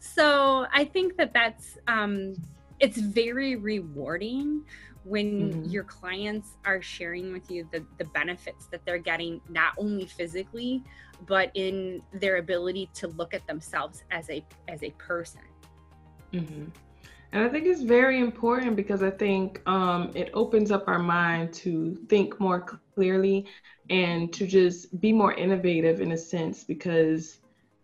So 0.00 0.66
i 0.72 0.84
think 0.84 1.16
that 1.16 1.32
that's 1.32 1.78
um 1.86 2.34
it's 2.80 2.98
very 2.98 3.56
rewarding 3.56 4.64
when 5.04 5.52
mm-hmm. 5.52 5.64
your 5.64 5.84
clients 5.84 6.56
are 6.64 6.80
sharing 6.80 7.32
with 7.32 7.50
you 7.50 7.68
the, 7.72 7.84
the 7.98 8.04
benefits 8.06 8.66
that 8.66 8.84
they're 8.84 8.98
getting 8.98 9.40
not 9.48 9.74
only 9.78 10.06
physically 10.06 10.82
but 11.26 11.50
in 11.54 12.02
their 12.12 12.36
ability 12.36 12.90
to 12.94 13.08
look 13.08 13.34
at 13.34 13.46
themselves 13.46 14.02
as 14.10 14.28
a 14.30 14.44
as 14.68 14.82
a 14.82 14.90
person 14.92 15.42
mm-hmm. 16.32 16.64
And 17.34 17.42
I 17.42 17.48
think 17.48 17.66
it's 17.66 17.82
very 17.82 18.20
important 18.20 18.76
because 18.76 19.02
I 19.02 19.10
think 19.10 19.60
um, 19.68 20.12
it 20.14 20.30
opens 20.34 20.70
up 20.70 20.86
our 20.86 21.00
mind 21.00 21.52
to 21.54 21.96
think 22.08 22.38
more 22.38 22.60
clearly 22.94 23.46
and 23.90 24.32
to 24.34 24.46
just 24.46 25.00
be 25.00 25.12
more 25.12 25.34
innovative 25.34 26.00
in 26.00 26.12
a 26.12 26.16
sense 26.16 26.62
because 26.62 27.38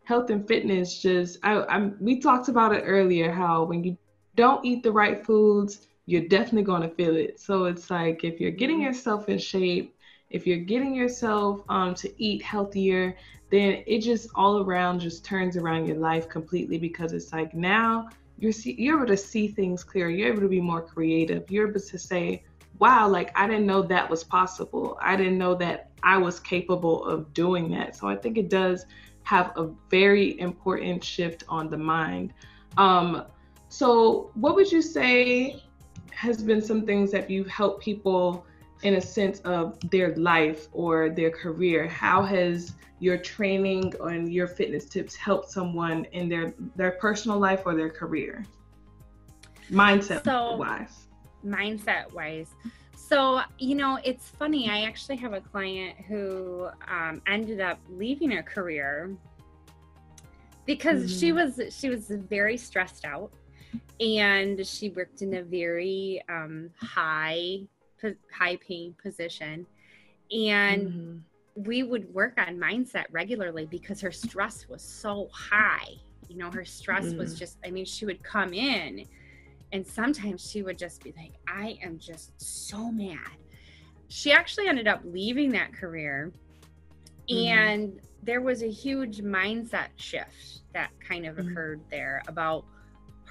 health 0.04 0.30
and 0.30 0.46
fitness 0.46 1.02
just, 1.02 1.38
I, 1.42 1.64
I'm, 1.64 1.96
we 2.00 2.20
talked 2.20 2.48
about 2.48 2.72
it 2.72 2.82
earlier 2.86 3.32
how 3.32 3.64
when 3.64 3.82
you 3.82 3.98
don't 4.36 4.64
eat 4.64 4.84
the 4.84 4.92
right 4.92 5.26
foods, 5.26 5.88
you're 6.06 6.28
definitely 6.28 6.62
going 6.62 6.82
to 6.82 6.88
feel 6.88 7.16
it. 7.16 7.38
So 7.40 7.64
it's 7.64 7.90
like 7.90 8.24
if 8.24 8.40
you're 8.40 8.50
getting 8.50 8.80
yourself 8.80 9.28
in 9.28 9.38
shape, 9.38 9.96
if 10.30 10.46
you're 10.46 10.58
getting 10.58 10.94
yourself 10.94 11.62
um, 11.68 11.94
to 11.96 12.22
eat 12.22 12.42
healthier, 12.42 13.16
then 13.50 13.82
it 13.86 14.00
just 14.00 14.30
all 14.34 14.62
around 14.62 15.00
just 15.00 15.24
turns 15.24 15.56
around 15.56 15.86
your 15.86 15.98
life 15.98 16.28
completely 16.28 16.78
because 16.78 17.12
it's 17.12 17.32
like 17.32 17.52
now 17.54 18.08
you're 18.38 18.52
see, 18.52 18.74
you're 18.78 18.96
able 18.96 19.06
to 19.06 19.16
see 19.16 19.48
things 19.48 19.84
clearer. 19.84 20.08
You're 20.08 20.28
able 20.28 20.42
to 20.42 20.48
be 20.48 20.60
more 20.60 20.80
creative. 20.80 21.50
You're 21.50 21.68
able 21.68 21.80
to 21.80 21.98
say, 21.98 22.42
"Wow, 22.78 23.08
like 23.08 23.36
I 23.38 23.46
didn't 23.46 23.66
know 23.66 23.82
that 23.82 24.08
was 24.08 24.24
possible. 24.24 24.98
I 25.02 25.14
didn't 25.14 25.36
know 25.36 25.54
that 25.56 25.90
I 26.02 26.16
was 26.16 26.40
capable 26.40 27.04
of 27.04 27.32
doing 27.34 27.70
that." 27.72 27.96
So 27.96 28.08
I 28.08 28.16
think 28.16 28.38
it 28.38 28.48
does 28.48 28.86
have 29.24 29.52
a 29.56 29.68
very 29.90 30.40
important 30.40 31.04
shift 31.04 31.44
on 31.48 31.68
the 31.68 31.76
mind. 31.76 32.32
Um, 32.78 33.24
so, 33.68 34.30
what 34.34 34.54
would 34.54 34.72
you 34.72 34.80
say 34.80 35.62
has 36.20 36.42
been 36.42 36.60
some 36.60 36.84
things 36.84 37.10
that 37.10 37.30
you've 37.30 37.48
helped 37.48 37.82
people 37.82 38.44
in 38.82 38.96
a 38.96 39.00
sense 39.00 39.40
of 39.40 39.78
their 39.90 40.14
life 40.16 40.68
or 40.72 41.08
their 41.08 41.30
career? 41.30 41.88
How 41.88 42.22
has 42.22 42.74
your 42.98 43.16
training 43.16 43.94
and 44.00 44.30
your 44.30 44.46
fitness 44.46 44.84
tips 44.84 45.16
helped 45.16 45.50
someone 45.50 46.04
in 46.12 46.28
their 46.28 46.52
their 46.76 46.92
personal 46.92 47.38
life 47.38 47.62
or 47.64 47.74
their 47.74 47.88
career? 47.88 48.44
Mindset 49.70 50.22
so, 50.24 50.56
wise. 50.56 51.06
Mindset 51.42 52.12
wise. 52.12 52.50
So, 52.94 53.40
you 53.58 53.74
know, 53.74 53.98
it's 54.04 54.28
funny. 54.28 54.68
I 54.68 54.82
actually 54.82 55.16
have 55.16 55.32
a 55.32 55.40
client 55.40 55.96
who 56.06 56.68
um, 56.86 57.22
ended 57.26 57.62
up 57.62 57.78
leaving 57.88 58.30
her 58.32 58.42
career 58.42 59.16
because 60.66 61.00
mm-hmm. 61.04 61.18
she 61.18 61.32
was 61.32 61.60
she 61.70 61.88
was 61.88 62.08
very 62.08 62.58
stressed 62.58 63.06
out 63.06 63.32
and 64.00 64.66
she 64.66 64.90
worked 64.90 65.22
in 65.22 65.34
a 65.34 65.42
very 65.42 66.22
um, 66.28 66.70
high 66.80 67.60
high 68.32 68.56
paying 68.66 68.94
position 69.02 69.66
and 70.32 70.88
mm-hmm. 70.88 71.62
we 71.64 71.82
would 71.82 72.12
work 72.14 72.34
on 72.38 72.56
mindset 72.56 73.04
regularly 73.10 73.66
because 73.66 74.00
her 74.00 74.10
stress 74.10 74.66
was 74.68 74.82
so 74.82 75.28
high 75.32 75.88
you 76.28 76.36
know 76.36 76.50
her 76.50 76.64
stress 76.64 77.06
mm-hmm. 77.06 77.18
was 77.18 77.38
just 77.38 77.58
i 77.64 77.70
mean 77.70 77.84
she 77.84 78.06
would 78.06 78.22
come 78.22 78.54
in 78.54 79.04
and 79.72 79.86
sometimes 79.86 80.48
she 80.50 80.62
would 80.62 80.78
just 80.78 81.02
be 81.02 81.12
like 81.16 81.32
i 81.46 81.78
am 81.82 81.98
just 81.98 82.32
so 82.40 82.90
mad 82.90 83.36
she 84.08 84.32
actually 84.32 84.66
ended 84.66 84.88
up 84.88 85.00
leaving 85.04 85.50
that 85.50 85.72
career 85.72 86.32
mm-hmm. 87.28 87.48
and 87.48 88.00
there 88.22 88.40
was 88.40 88.62
a 88.62 88.70
huge 88.70 89.18
mindset 89.18 89.88
shift 89.96 90.60
that 90.72 90.90
kind 91.06 91.26
of 91.26 91.36
mm-hmm. 91.36 91.50
occurred 91.50 91.80
there 91.90 92.22
about 92.28 92.64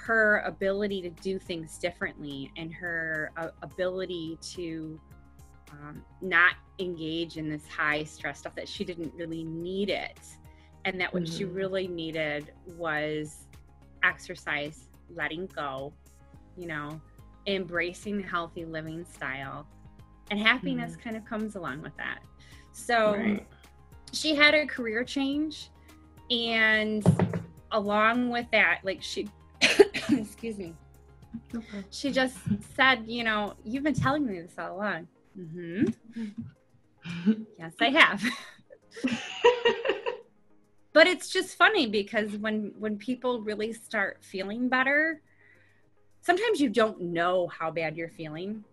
her 0.05 0.39
ability 0.45 1.01
to 1.01 1.09
do 1.09 1.37
things 1.37 1.77
differently 1.77 2.51
and 2.57 2.73
her 2.73 3.31
uh, 3.37 3.49
ability 3.61 4.37
to 4.41 4.99
um, 5.71 6.03
not 6.21 6.53
engage 6.79 7.37
in 7.37 7.49
this 7.49 7.67
high 7.67 8.03
stress 8.03 8.39
stuff 8.39 8.55
that 8.55 8.67
she 8.67 8.83
didn't 8.83 9.13
really 9.15 9.43
need 9.43 9.89
it 9.89 10.19
and 10.85 10.99
that 10.99 11.13
what 11.13 11.23
mm-hmm. 11.23 11.37
she 11.37 11.45
really 11.45 11.87
needed 11.87 12.51
was 12.77 13.47
exercise 14.03 14.87
letting 15.13 15.45
go 15.47 15.93
you 16.57 16.67
know 16.67 16.99
embracing 17.47 18.17
the 18.17 18.27
healthy 18.27 18.65
living 18.65 19.03
style 19.05 19.67
and 20.31 20.39
happiness 20.39 20.93
mm-hmm. 20.93 21.01
kind 21.01 21.17
of 21.17 21.25
comes 21.25 21.55
along 21.55 21.81
with 21.81 21.95
that 21.97 22.19
so 22.71 23.15
right. 23.15 23.45
she 24.13 24.33
had 24.33 24.53
a 24.53 24.65
career 24.65 25.03
change 25.03 25.69
and 26.31 27.03
along 27.73 28.29
with 28.29 28.45
that 28.51 28.79
like 28.83 29.01
she 29.01 29.27
excuse 30.09 30.57
me. 30.57 30.73
Okay. 31.53 31.83
She 31.91 32.11
just 32.11 32.37
said, 32.75 33.03
you 33.05 33.23
know, 33.23 33.53
you've 33.63 33.83
been 33.83 33.93
telling 33.93 34.25
me 34.25 34.41
this 34.41 34.53
all 34.57 34.75
along. 34.75 35.07
Mm-hmm. 35.37 35.85
yes, 37.57 37.73
I 37.79 37.89
have. 37.89 38.23
but 40.93 41.07
it's 41.07 41.29
just 41.29 41.55
funny 41.55 41.87
because 41.87 42.31
when 42.37 42.73
when 42.77 42.97
people 42.97 43.41
really 43.41 43.73
start 43.73 44.19
feeling 44.21 44.69
better, 44.69 45.21
sometimes 46.21 46.59
you 46.59 46.69
don't 46.69 47.01
know 47.01 47.47
how 47.47 47.71
bad 47.71 47.95
you're 47.95 48.09
feeling 48.09 48.63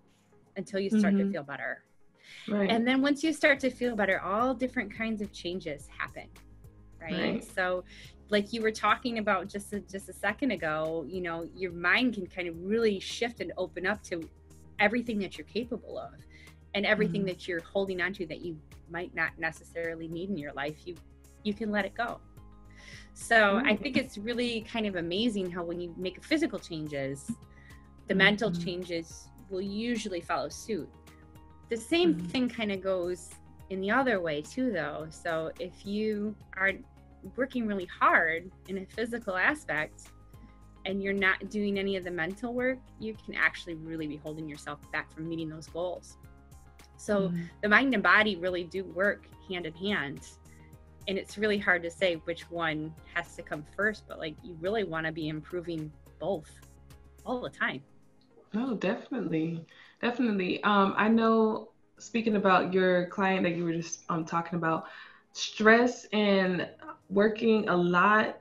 until 0.57 0.81
you 0.81 0.90
start 0.90 1.14
mm-hmm. 1.14 1.26
to 1.26 1.33
feel 1.33 1.43
better. 1.43 1.83
Right. 2.49 2.71
And 2.71 2.87
then 2.87 3.02
once 3.02 3.23
you 3.23 3.33
start 3.33 3.61
to 3.61 3.71
feel 3.71 3.95
better, 3.95 4.21
all 4.21 4.55
different 4.55 4.97
kinds 4.97 5.21
of 5.23 5.33
changes 5.33 5.88
happen. 5.97 6.28
Right? 7.00 7.12
right. 7.12 7.45
So 7.55 7.85
like 8.28 8.52
you 8.52 8.61
were 8.61 8.73
talking 8.73 9.18
about 9.18 9.49
just 9.49 9.73
a, 9.73 9.80
just 9.80 10.08
a 10.08 10.12
second 10.12 10.50
ago, 10.50 11.04
you 11.08 11.21
know, 11.21 11.49
your 11.54 11.73
mind 11.73 12.15
can 12.15 12.26
kind 12.26 12.49
of 12.49 12.56
really 12.60 12.99
shift 12.99 13.41
and 13.41 13.52
open 13.56 13.86
up 13.86 14.02
to 14.04 14.28
everything 14.78 15.19
that 15.21 15.39
you're 15.39 15.47
capable 15.47 15.99
of 15.99 16.12
and 16.75 16.84
everything 16.84 17.23
mm-hmm. 17.23 17.28
that 17.28 17.49
you're 17.49 17.60
holding 17.60 18.02
on 18.02 18.12
to 18.12 18.26
that 18.26 18.41
you 18.43 18.58
might 18.91 19.15
not 19.15 19.30
necessarily 19.39 20.08
need 20.08 20.28
in 20.28 20.36
your 20.36 20.52
life, 20.52 20.76
you 20.84 20.95
you 21.45 21.54
can 21.54 21.71
let 21.71 21.84
it 21.84 21.95
go. 21.95 22.21
So 23.15 23.36
mm-hmm. 23.36 23.67
I 23.67 23.76
think 23.76 23.97
it's 23.97 24.19
really 24.19 24.62
kind 24.62 24.86
of 24.86 24.97
amazing 24.97 25.50
how 25.50 25.62
when 25.62 25.80
you 25.80 25.95
make 25.97 26.23
physical 26.23 26.58
changes, 26.58 27.26
the 27.26 28.12
mm-hmm. 28.12 28.19
mental 28.19 28.52
changes 28.52 29.28
will 29.49 29.62
usually 29.62 30.21
follow 30.21 30.49
suit. 30.49 30.89
The 31.69 31.76
same 31.76 32.15
mm-hmm. 32.15 32.26
thing 32.26 32.49
kind 32.49 32.73
of 32.73 32.82
goes 32.82 33.30
in 33.71 33.80
the 33.80 33.91
other 33.91 34.21
way 34.21 34.43
too 34.43 34.73
though. 34.73 35.06
So 35.10 35.52
if 35.58 35.86
you 35.86 36.34
are 36.56 36.73
working 37.36 37.67
really 37.67 37.86
hard 37.86 38.50
in 38.69 38.78
a 38.78 38.86
physical 38.86 39.36
aspect 39.36 40.08
and 40.84 41.02
you're 41.02 41.12
not 41.12 41.50
doing 41.50 41.78
any 41.78 41.97
of 41.97 42.04
the 42.04 42.10
mental 42.10 42.54
work, 42.54 42.78
you 43.00 43.17
can 43.25 43.34
actually 43.34 43.75
really 43.75 44.06
be 44.06 44.17
holding 44.17 44.49
yourself 44.49 44.80
back 44.93 45.12
from 45.12 45.28
meeting 45.28 45.49
those 45.49 45.67
goals. 45.67 46.17
So 46.97 47.28
mm-hmm. 47.28 47.43
the 47.62 47.69
mind 47.69 47.93
and 47.95 48.02
body 48.02 48.36
really 48.36 48.65
do 48.65 48.84
work 48.84 49.26
hand 49.49 49.67
in 49.67 49.75
hand. 49.75 50.21
And 51.08 51.19
it's 51.19 51.39
really 51.39 51.58
hard 51.58 51.82
to 51.82 51.91
say 51.91 52.15
which 52.25 52.50
one 52.50 52.93
has 53.15 53.34
to 53.36 53.43
come 53.43 53.65
first, 53.76 54.04
but 54.08 54.19
like 54.19 54.36
you 54.43 54.56
really 54.60 54.84
want 54.84 55.06
to 55.06 55.12
be 55.12 55.28
improving 55.28 55.93
both 56.19 56.50
all 57.25 57.41
the 57.41 57.50
time. 57.50 57.82
No, 58.54 58.75
definitely. 58.75 59.65
Definitely. 60.00 60.62
Um, 60.62 60.95
I 60.97 61.08
know 61.08 61.71
speaking 61.99 62.36
about 62.36 62.73
your 62.73 63.06
client 63.06 63.43
that 63.45 63.56
you 63.56 63.65
were 63.65 63.73
just 63.73 64.04
um, 64.08 64.25
talking 64.25 64.56
about, 64.56 64.86
stress 65.32 66.06
and 66.12 66.69
working 67.08 67.69
a 67.69 67.76
lot, 67.76 68.38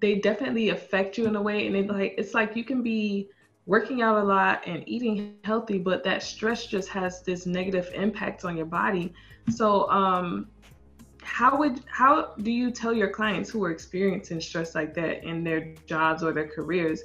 they 0.00 0.16
definitely 0.16 0.70
affect 0.70 1.18
you 1.18 1.26
in 1.26 1.36
a 1.36 1.42
way. 1.42 1.66
And 1.66 1.76
it 1.76 1.88
like 1.88 2.14
it's 2.18 2.34
like 2.34 2.56
you 2.56 2.64
can 2.64 2.82
be 2.82 3.28
working 3.66 4.02
out 4.02 4.18
a 4.18 4.24
lot 4.24 4.62
and 4.66 4.82
eating 4.86 5.36
healthy, 5.44 5.78
but 5.78 6.04
that 6.04 6.22
stress 6.22 6.66
just 6.66 6.88
has 6.90 7.22
this 7.22 7.46
negative 7.46 7.90
impact 7.94 8.44
on 8.44 8.56
your 8.56 8.66
body. 8.66 9.12
So 9.50 9.88
um 9.90 10.48
how 11.24 11.56
would 11.56 11.80
how 11.86 12.34
do 12.42 12.50
you 12.50 12.70
tell 12.70 12.92
your 12.92 13.08
clients 13.08 13.48
who 13.48 13.64
are 13.64 13.70
experiencing 13.70 14.40
stress 14.40 14.74
like 14.74 14.94
that 14.94 15.24
in 15.24 15.42
their 15.42 15.74
jobs 15.86 16.22
or 16.22 16.32
their 16.32 16.46
careers 16.46 17.02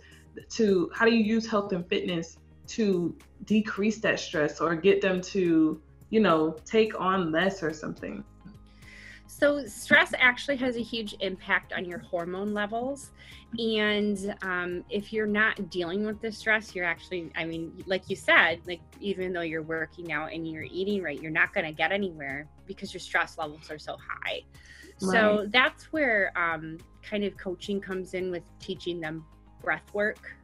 to 0.50 0.92
how 0.94 1.06
do 1.06 1.12
you 1.16 1.24
use 1.24 1.48
health 1.48 1.72
and 1.72 1.88
fitness 1.88 2.38
to 2.68 3.16
decrease 3.46 4.00
that 4.00 4.20
stress 4.20 4.60
or 4.60 4.76
get 4.76 5.02
them 5.02 5.22
to 5.22 5.82
you 6.10 6.20
know 6.20 6.56
take 6.66 7.00
on 7.00 7.32
less 7.32 7.64
or 7.64 7.72
something 7.72 8.24
so, 9.40 9.66
stress 9.66 10.12
actually 10.18 10.58
has 10.58 10.76
a 10.76 10.82
huge 10.82 11.16
impact 11.22 11.72
on 11.72 11.86
your 11.86 12.00
hormone 12.00 12.54
levels. 12.54 13.12
And 13.58 14.36
um, 14.42 14.84
if 14.90 15.14
you're 15.14 15.28
not 15.28 15.70
dealing 15.70 16.06
with 16.06 16.22
the 16.22 16.32
stress, 16.32 16.76
you're 16.76 16.86
actually, 16.86 17.32
I 17.38 17.46
mean, 17.46 17.82
like 17.86 18.10
you 18.10 18.18
said, 18.18 18.60
like 18.68 18.82
even 19.00 19.32
though 19.32 19.42
you're 19.42 19.62
working 19.62 20.12
out 20.12 20.34
and 20.34 20.46
you're 20.46 20.68
eating 20.70 21.02
right, 21.02 21.20
you're 21.20 21.32
not 21.32 21.54
going 21.54 21.66
to 21.66 21.72
get 21.72 21.94
anywhere 21.94 22.50
because 22.66 22.94
your 22.94 23.00
stress 23.00 23.38
levels 23.38 23.72
are 23.72 23.80
so 23.80 23.96
high. 23.96 24.44
Right. 25.02 25.12
So, 25.12 25.48
that's 25.50 25.86
where 25.94 26.38
um, 26.38 26.78
kind 27.02 27.24
of 27.24 27.38
coaching 27.38 27.80
comes 27.80 28.14
in 28.16 28.32
with 28.32 28.44
teaching 28.60 29.00
them 29.00 29.26
breath 29.64 29.94
work, 29.94 30.36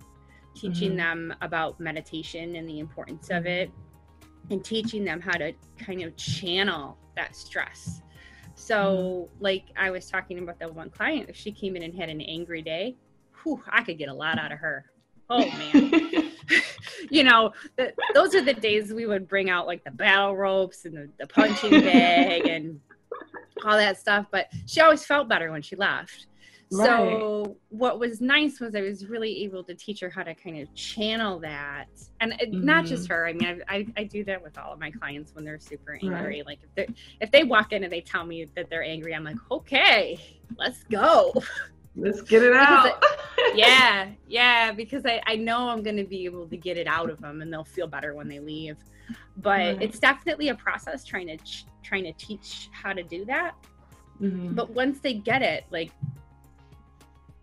teaching 0.55 0.91
mm-hmm. 0.91 1.29
them 1.29 1.35
about 1.41 1.81
meditation 1.81 2.55
and 2.55 2.67
the 2.67 2.79
importance 2.79 3.29
of 3.29 3.45
it, 3.45 3.71
and 4.51 4.63
teaching 4.63 5.03
them 5.03 5.19
how 5.19 5.37
to 5.37 5.51
kind 5.77 6.01
of 6.01 6.15
channel 6.15 6.97
that 7.17 7.35
stress 7.35 8.01
so, 8.55 9.29
mm-hmm. 9.35 9.43
like 9.43 9.65
I 9.77 9.91
was 9.91 10.09
talking 10.09 10.39
about 10.39 10.59
that 10.59 10.73
one 10.73 10.89
client, 10.89 11.29
if 11.29 11.35
she 11.35 11.51
came 11.51 11.75
in 11.75 11.83
and 11.83 11.93
had 11.93 12.09
an 12.09 12.21
angry 12.21 12.61
day, 12.61 12.95
whew, 13.43 13.61
I 13.69 13.83
could 13.83 13.97
get 13.97 14.09
a 14.09 14.13
lot 14.13 14.39
out 14.39 14.51
of 14.51 14.59
her. 14.59 14.85
Oh 15.29 15.45
man. 15.45 16.31
you 17.09 17.23
know, 17.23 17.51
the, 17.77 17.93
those 18.13 18.33
are 18.33 18.41
the 18.41 18.53
days 18.53 18.93
we 18.93 19.05
would 19.05 19.27
bring 19.27 19.49
out 19.49 19.67
like 19.67 19.83
the 19.83 19.91
battle 19.91 20.35
ropes 20.35 20.85
and 20.85 20.95
the, 20.95 21.09
the 21.19 21.27
punching 21.27 21.81
bag 21.81 22.47
and 22.47 22.79
all 23.65 23.77
that 23.77 23.99
stuff. 23.99 24.27
But 24.31 24.47
she 24.65 24.81
always 24.81 25.03
felt 25.03 25.27
better 25.27 25.51
when 25.51 25.61
she 25.61 25.75
left. 25.75 26.27
Right. 26.71 26.87
So 26.87 27.57
what 27.69 27.99
was 27.99 28.21
nice 28.21 28.59
was 28.59 28.75
I 28.75 28.81
was 28.81 29.05
really 29.05 29.43
able 29.43 29.63
to 29.65 29.75
teach 29.75 29.99
her 29.99 30.09
how 30.09 30.23
to 30.23 30.33
kind 30.33 30.59
of 30.59 30.73
channel 30.73 31.39
that, 31.39 31.87
and 32.21 32.33
mm-hmm. 32.33 32.65
not 32.65 32.85
just 32.85 33.07
her. 33.07 33.27
I 33.27 33.33
mean, 33.33 33.61
I, 33.67 33.75
I, 33.75 33.87
I 33.97 34.03
do 34.03 34.23
that 34.25 34.41
with 34.41 34.57
all 34.57 34.73
of 34.73 34.79
my 34.79 34.89
clients 34.89 35.35
when 35.35 35.45
they're 35.45 35.59
super 35.59 35.99
angry. 36.01 36.37
Right. 36.37 36.45
Like 36.45 36.59
if 36.63 36.75
they 36.75 36.93
if 37.21 37.31
they 37.31 37.43
walk 37.43 37.71
in 37.71 37.83
and 37.83 37.93
they 37.93 38.01
tell 38.01 38.25
me 38.25 38.45
that 38.55 38.69
they're 38.69 38.83
angry, 38.83 39.13
I'm 39.13 39.23
like, 39.23 39.37
okay, 39.51 40.19
let's 40.57 40.83
go. 40.85 41.33
Let's 41.95 42.21
get 42.21 42.43
it 42.43 42.53
out. 42.53 43.03
yeah, 43.55 44.09
yeah, 44.27 44.71
because 44.71 45.05
I, 45.05 45.21
I 45.27 45.35
know 45.35 45.69
I'm 45.69 45.81
going 45.81 45.97
to 45.97 46.03
be 46.03 46.25
able 46.25 46.47
to 46.47 46.57
get 46.57 46.77
it 46.77 46.87
out 46.87 47.09
of 47.09 47.21
them, 47.21 47.41
and 47.41 47.53
they'll 47.53 47.63
feel 47.63 47.87
better 47.87 48.13
when 48.13 48.27
they 48.27 48.39
leave. 48.39 48.77
But 49.37 49.49
right. 49.49 49.81
it's 49.81 49.99
definitely 49.99 50.49
a 50.49 50.55
process 50.55 51.05
trying 51.05 51.27
to 51.27 51.37
trying 51.83 52.03
to 52.03 52.13
teach 52.13 52.69
how 52.73 52.91
to 52.91 53.03
do 53.03 53.23
that. 53.25 53.55
Mm-hmm. 54.21 54.55
But 54.55 54.71
once 54.71 54.99
they 54.99 55.13
get 55.13 55.41
it, 55.41 55.65
like 55.71 55.91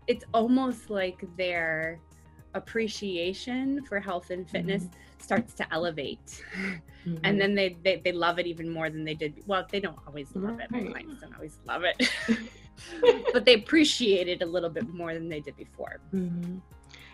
it's 0.07 0.25
almost 0.33 0.89
like 0.89 1.23
they're 1.37 1.99
appreciation 2.53 3.83
for 3.85 3.99
health 3.99 4.29
and 4.29 4.49
fitness 4.49 4.83
Mm-hmm. 4.83 5.21
starts 5.21 5.53
to 5.55 5.73
elevate 5.73 6.43
Mhm. 7.05 7.19
and 7.23 7.39
then 7.41 7.55
they, 7.55 7.77
they 7.83 8.01
they 8.03 8.11
love 8.11 8.39
it 8.39 8.45
even 8.45 8.69
more 8.69 8.89
than 8.89 9.03
they 9.03 9.13
did 9.15 9.33
well 9.45 9.65
they 9.71 9.79
don't 9.79 9.97
always 10.07 10.31
love 10.35 10.59
it 10.59 10.69
my 10.71 10.81
clients 10.81 11.19
don't 11.21 11.33
always 11.35 11.59
love 11.65 11.83
it 11.83 12.09
but 13.33 13.45
they 13.45 13.55
appreciate 13.55 14.27
it 14.27 14.41
a 14.41 14.45
little 14.45 14.69
bit 14.69 14.87
more 14.93 15.13
than 15.13 15.29
they 15.29 15.39
did 15.39 15.55
before 15.55 15.99
Mhm. 16.13 16.61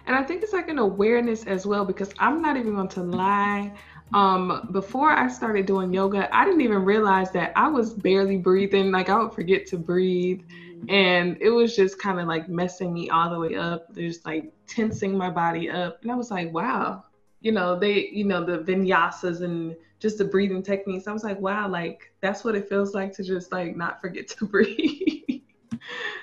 And 0.06 0.16
I 0.16 0.24
think 0.24 0.44
it's 0.44 0.54
like 0.54 0.70
an 0.70 0.80
awareness 0.80 1.46
as 1.46 1.66
well 1.66 1.86
because 1.86 2.12
I'm 2.20 2.42
not 2.42 2.58
even 2.58 2.76
going 2.76 2.88
to 2.90 3.04
lie. 3.04 3.74
Um, 4.14 4.70
before 4.72 5.12
I 5.12 5.28
started 5.28 5.66
doing 5.66 5.94
yoga, 5.94 6.34
I 6.36 6.46
didn't 6.46 6.62
even 6.62 6.84
realize 6.84 7.32
that 7.32 7.52
I 7.56 7.68
was 7.68 7.94
barely 7.94 8.38
breathing. 8.38 8.92
Like 8.92 9.10
I 9.10 9.22
would 9.22 9.34
forget 9.34 9.68
to 9.68 9.78
breathe, 9.78 10.42
and 10.88 11.38
it 11.42 11.50
was 11.50 11.76
just 11.76 12.00
kind 12.00 12.20
of 12.20 12.28
like 12.28 12.48
messing 12.48 12.94
me 12.94 13.10
all 13.10 13.30
the 13.30 13.40
way 13.40 13.56
up. 13.56 13.84
Just 13.96 14.26
like 14.26 14.52
tensing 14.68 15.18
my 15.18 15.30
body 15.30 15.70
up, 15.70 15.98
and 16.02 16.12
I 16.12 16.16
was 16.16 16.32
like, 16.32 16.52
wow, 16.54 17.04
you 17.42 17.52
know, 17.52 17.78
they, 17.78 18.10
you 18.12 18.24
know, 18.24 18.44
the 18.46 18.60
vinyasas 18.60 19.42
and 19.42 19.76
just 20.00 20.18
the 20.18 20.26
breathing 20.26 20.64
techniques. 20.64 21.08
I 21.08 21.14
was 21.14 21.24
like, 21.24 21.40
wow, 21.40 21.68
like 21.68 22.12
that's 22.22 22.44
what 22.44 22.56
it 22.56 22.70
feels 22.70 22.94
like 22.94 23.14
to 23.14 23.24
just 23.24 23.52
like 23.52 23.76
not 23.76 24.00
forget 24.02 24.28
to 24.30 24.46
breathe. 24.48 25.42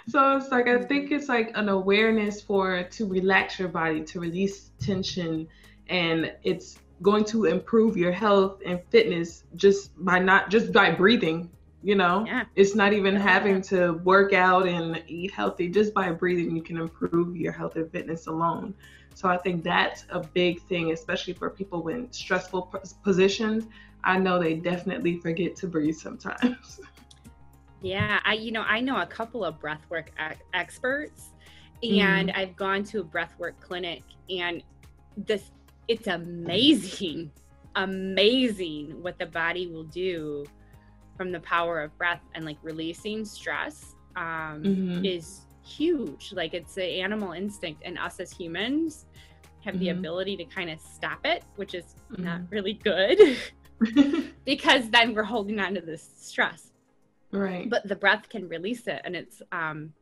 so 0.09 0.37
it's 0.37 0.51
like 0.51 0.69
I 0.69 0.83
think 0.83 1.11
it's 1.11 1.29
like 1.29 1.51
an 1.55 1.69
awareness 1.69 2.41
for 2.41 2.83
to 2.83 3.07
relax 3.07 3.59
your 3.59 3.69
body, 3.69 4.03
to 4.05 4.21
release 4.21 4.71
tension, 4.81 5.47
and 5.89 6.33
it's 6.43 6.79
going 7.03 7.25
to 7.25 7.45
improve 7.45 7.97
your 7.97 8.13
health 8.13 8.61
and 8.65 8.81
fitness 8.91 9.45
just 9.55 9.91
by 10.05 10.19
not 10.19 10.51
just 10.51 10.73
by 10.73 10.91
breathing. 10.91 11.51
You 11.87 11.95
know, 11.95 12.27
yeah 12.27 12.45
it's 12.57 12.75
not 12.75 12.93
even 12.93 13.15
Yeah. 13.15 13.23
having 13.23 13.63
to 13.63 13.93
work 14.03 14.33
out 14.33 14.67
and 14.67 15.01
eat 15.07 15.31
healthy. 15.31 15.69
Just 15.69 15.95
by 15.95 16.11
breathing, 16.11 16.57
you 16.57 16.61
can 16.61 16.79
improve 16.79 17.37
your 17.37 17.53
health 17.53 17.77
and 17.77 17.89
fitness 17.93 18.27
alone. 18.27 18.75
So 19.15 19.29
I 19.29 19.37
think 19.37 19.63
that's 19.63 20.05
a 20.11 20.19
big 20.19 20.61
thing, 20.63 20.91
especially 20.91 21.35
for 21.35 21.49
people 21.49 21.87
in 21.87 22.13
stressful 22.13 22.75
positions. 23.05 23.67
I 24.03 24.19
know 24.19 24.43
they 24.43 24.55
definitely 24.55 25.21
forget 25.21 25.55
to 25.59 25.69
breathe 25.69 25.95
sometimes. 25.95 26.81
Yeah, 27.83 28.19
I 28.25 28.35
you 28.35 28.53
know 28.53 28.63
I 28.63 28.81
know 28.81 29.01
a 29.01 29.07
couple 29.07 29.45
of 29.45 29.61
breathwork 29.61 30.09
ex- 30.19 30.41
experts, 30.55 31.31
and 31.83 32.31
Mm-hmm. 32.31 32.31
I've 32.33 32.57
gone 32.57 32.83
to 32.85 33.01
a 33.01 33.05
breathwork 33.05 33.61
clinic, 33.61 34.03
and 34.31 34.63
this 35.17 35.51
it's 35.87 36.09
amazing, 36.09 37.31
amazing 37.77 39.03
what 39.03 39.19
the 39.19 39.27
body 39.27 39.69
will 39.69 39.85
do 39.85 40.47
from 41.17 41.33
the 41.33 41.41
power 41.41 41.81
of 41.81 41.97
breath 41.99 42.23
and 42.35 42.45
like 42.45 42.59
releasing 42.63 43.25
stress 43.25 43.95
um, 44.17 44.63
Mhm. 44.63 45.05
is 45.05 45.47
huge. 45.63 46.33
Like 46.33 46.55
it's 46.55 46.77
an 46.79 46.85
animal 46.85 47.33
instinct, 47.33 47.83
and 47.85 47.99
us 47.99 48.19
as 48.21 48.33
humans 48.33 49.07
have 49.65 49.79
the 49.79 49.89
Mhm. 49.89 49.99
ability 49.99 50.37
to 50.39 50.45
kind 50.45 50.71
of 50.71 50.81
stop 50.81 51.27
it, 51.27 51.43
which 51.57 51.75
is 51.75 51.97
not 52.11 52.41
Mhm. 52.41 52.51
really 52.51 52.73
good 52.75 53.19
because 54.47 54.89
then 54.91 55.15
we're 55.15 55.23
holding 55.25 55.59
on 55.61 55.75
to 55.75 55.81
this 55.83 56.03
stress 56.17 56.73
right. 57.31 57.69
but 57.69 57.87
the 57.87 57.95
breath 57.97 58.27
can 58.31 58.49
release 58.49 58.87
it 58.87 59.03
and 59.05 59.15
it's 59.15 59.43
um 59.53 59.93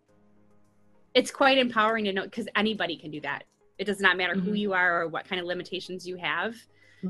it's 1.14 1.30
quite 1.32 1.58
empowering 1.58 2.04
to 2.04 2.12
know 2.12 2.22
because 2.22 2.46
anybody 2.54 2.96
can 2.96 3.10
do 3.10 3.20
that 3.20 3.42
it 3.78 3.84
does 3.84 3.98
not 4.00 4.16
matter 4.16 4.34
who 4.38 4.52
Mhm. 4.52 4.58
you 4.58 4.72
are 4.74 5.02
or 5.02 5.08
what 5.08 5.24
kind 5.24 5.40
of 5.40 5.46
limitations 5.46 6.06
you 6.06 6.16
have 6.16 6.54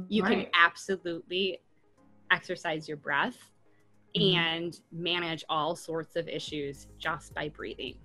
you 0.09 0.23
can 0.23 0.47
absolutely 0.55 1.61
exercise 2.31 2.89
your 2.89 2.97
breath 2.97 3.51
Mhm. 4.17 4.35
and 4.37 4.81
manage 4.93 5.45
all 5.49 5.75
sorts 5.75 6.15
of 6.17 6.29
issues 6.29 6.87
just 6.99 7.35
by 7.35 7.49
breathing 7.49 7.97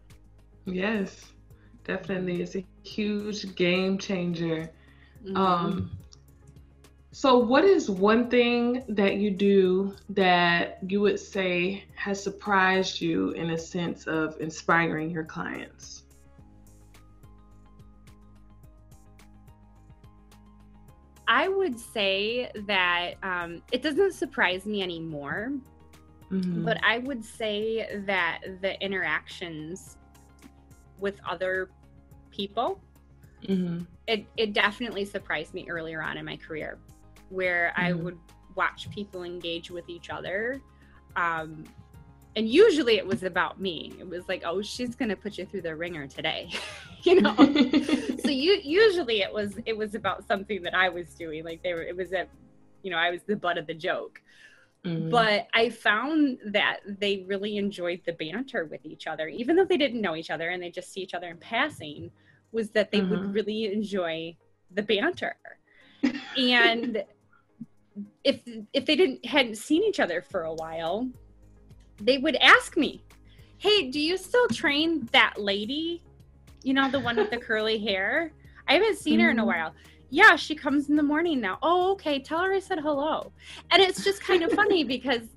Yes, 0.66 1.26
definitely. 1.84 2.42
It's 2.42 2.56
a 2.56 2.66
huge 2.84 3.56
game 3.56 3.98
changer. 3.98 4.72
Mhm. 5.24 5.38
Um, 5.38 5.92
so, 7.12 7.38
what 7.38 7.64
is 7.64 7.90
one 7.90 8.30
thing 8.30 8.84
that 8.90 9.16
you 9.16 9.32
do 9.32 9.96
that 10.10 10.80
you 10.88 11.02
would 11.02 11.20
say 11.20 11.84
has 11.96 12.22
surprised 12.22 13.02
you 13.02 13.32
in 13.32 13.52
a 13.52 13.58
sense 13.58 14.06
of 14.06 14.40
inspiring 14.40 15.10
your 15.10 15.24
clients? 15.24 16.04
i 21.32 21.48
would 21.48 21.80
say 21.80 22.50
that 22.66 23.14
um, 23.22 23.62
it 23.72 23.84
doesn't 23.84 24.14
surprise 24.14 24.66
me 24.66 24.82
anymore 24.82 25.52
Mhm. 26.32 26.64
but 26.64 26.78
I 26.84 27.00
would 27.00 27.24
say 27.24 28.02
that 28.06 28.42
the 28.62 28.80
interactions 28.84 29.98
with 31.00 31.20
other 31.28 31.70
people, 32.32 32.82
Mhm. 33.44 33.86
it, 34.08 34.26
it 34.38 34.54
definitely 34.54 35.06
surprised 35.06 35.54
me 35.54 35.68
earlier 35.70 36.02
on 36.02 36.18
in 36.18 36.26
my 36.26 36.38
career, 36.38 36.78
where 37.30 37.74
I 37.76 37.92
Mhm. 37.92 38.04
would 38.04 38.20
watch 38.56 38.90
people 38.92 39.24
engage 39.24 39.72
with 39.72 39.90
each 39.90 40.10
other. 40.10 40.62
Um, 41.16 41.64
and 42.36 42.48
usually 42.48 42.98
it 42.98 43.06
was 43.06 43.24
about 43.24 43.60
me. 43.60 43.94
It 44.00 44.08
was 44.08 44.28
like, 44.30 44.44
oh, 44.46 44.62
she's 44.62 44.96
gonna 44.96 45.16
put 45.16 45.38
you 45.38 45.46
through 45.46 45.62
the 45.62 45.76
ringer 45.76 46.08
today, 46.08 46.50
you 47.04 47.22
know. 47.22 47.36
so 48.20 48.30
you 48.30 48.60
usually 48.64 49.22
it 49.22 49.34
was 49.34 49.58
it 49.66 49.76
was 49.76 49.96
about 49.96 50.28
something 50.28 50.62
that 50.64 50.76
I 50.76 50.90
was 50.90 51.16
doing. 51.16 51.44
Like 51.44 51.64
they 51.64 51.74
were, 51.74 51.82
it 51.82 51.96
was 51.96 52.10
that, 52.12 52.30
you 52.84 52.92
know, 52.92 52.98
I 52.98 53.10
was 53.10 53.24
the 53.24 53.36
butt 53.36 53.58
of 53.58 53.66
the 53.68 53.74
joke 53.74 54.22
Mhm. 54.86 55.10
but 55.10 55.48
I 55.54 55.70
found 55.70 56.40
that 56.46 56.80
they 56.86 57.26
really 57.28 57.58
enjoyed 57.58 58.02
the 58.06 58.14
banter 58.14 58.66
with 58.66 58.86
each 58.86 59.08
other, 59.08 59.28
even 59.28 59.56
though 59.56 59.66
they 59.66 59.78
didn't 59.78 60.02
know 60.02 60.16
each 60.16 60.30
other 60.30 60.50
and 60.50 60.64
they 60.64 60.72
just 60.72 60.94
see 60.94 61.02
each 61.02 61.14
other 61.14 61.28
in 61.28 61.38
passing. 61.38 62.12
Was 62.52 62.72
that 62.72 62.90
they 62.90 63.02
Mhm. 63.02 63.10
would 63.10 63.34
really 63.34 63.66
enjoy 63.72 64.36
the 64.72 64.82
banter, 64.82 65.36
and 66.38 67.04
if 68.24 68.42
if 68.74 68.86
they 68.86 68.96
didn't 68.96 69.24
hadn't 69.26 69.56
seen 69.56 69.84
each 69.84 70.00
other 70.00 70.22
for 70.22 70.44
a 70.44 70.54
while, 70.54 71.08
they 72.02 72.18
would 72.18 72.36
ask 72.38 72.76
me, 72.76 73.04
"Hey, 73.60 73.92
do 73.92 74.00
you 74.00 74.18
still 74.18 74.48
train 74.48 75.06
that 75.12 75.40
lady? 75.40 76.02
You 76.64 76.74
know, 76.74 76.90
the 76.90 77.00
one 77.00 77.18
with 77.18 77.30
the 77.30 77.38
curly 77.38 77.78
hair? 77.78 78.32
I 78.68 78.74
haven't 78.74 78.98
seen 78.98 79.20
her 79.20 79.30
in 79.30 79.38
a 79.40 79.44
Mhm. 79.44 79.48
while." 79.48 79.76
Yeah, 80.10 80.36
she 80.36 80.56
comes 80.56 80.90
in 80.90 80.96
the 80.96 81.04
morning 81.04 81.40
now. 81.40 81.60
Oh, 81.62 81.92
okay. 81.94 82.20
Tell 82.20 82.40
her 82.44 82.54
I 82.54 82.60
said 82.60 82.80
hello. 82.80 83.32
And 83.72 83.82
it's 83.82 84.04
just 84.04 84.24
kind 84.24 84.44
of 84.44 84.52
funny 84.52 84.84
because 84.96 85.28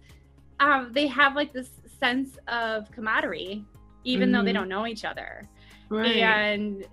um, 0.61 0.93
they 0.93 1.07
have 1.09 1.35
like 1.37 1.53
this 1.53 1.71
sense 2.01 2.39
of 2.49 2.91
camaraderie, 2.91 3.65
even 4.05 4.33
though 4.33 4.43
they 4.43 4.51
Mhm. 4.51 4.55
don't 4.55 4.69
know 4.69 4.87
each 4.87 5.05
other. 5.05 5.49
right. 5.91 6.17
And 6.17 6.87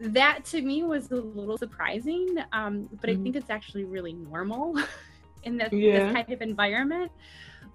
that 0.00 0.44
to 0.46 0.62
me 0.62 0.82
was 0.82 1.10
a 1.10 1.16
little 1.16 1.58
surprising, 1.58 2.36
um, 2.52 2.88
but 3.00 3.10
I 3.10 3.14
Mhm. 3.14 3.22
think 3.24 3.36
it's 3.36 3.50
actually 3.50 3.84
really 3.84 4.14
normal 4.14 4.74
in 5.42 5.58
this, 5.58 5.72
Yeah. 5.72 6.04
this 6.06 6.12
kind 6.14 6.32
of 6.32 6.40
environment. 6.40 7.12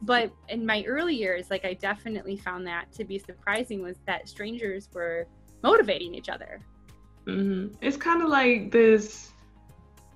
But 0.01 0.33
in 0.49 0.65
my 0.65 0.83
early 0.85 1.13
years, 1.15 1.51
like 1.51 1.63
I 1.65 1.73
definitely 1.75 2.37
found 2.37 2.65
that 2.67 2.91
to 2.93 3.05
be 3.05 3.19
surprising 3.19 3.83
was 3.83 3.97
that 4.07 4.27
strangers 4.27 4.89
were 4.93 5.27
motivating 5.63 6.15
each 6.15 6.29
other. 6.29 6.61
Hmm 7.25 7.67
It's 7.81 7.97
kind 7.97 8.21
of 8.21 8.29
like 8.29 8.71
this. 8.71 9.31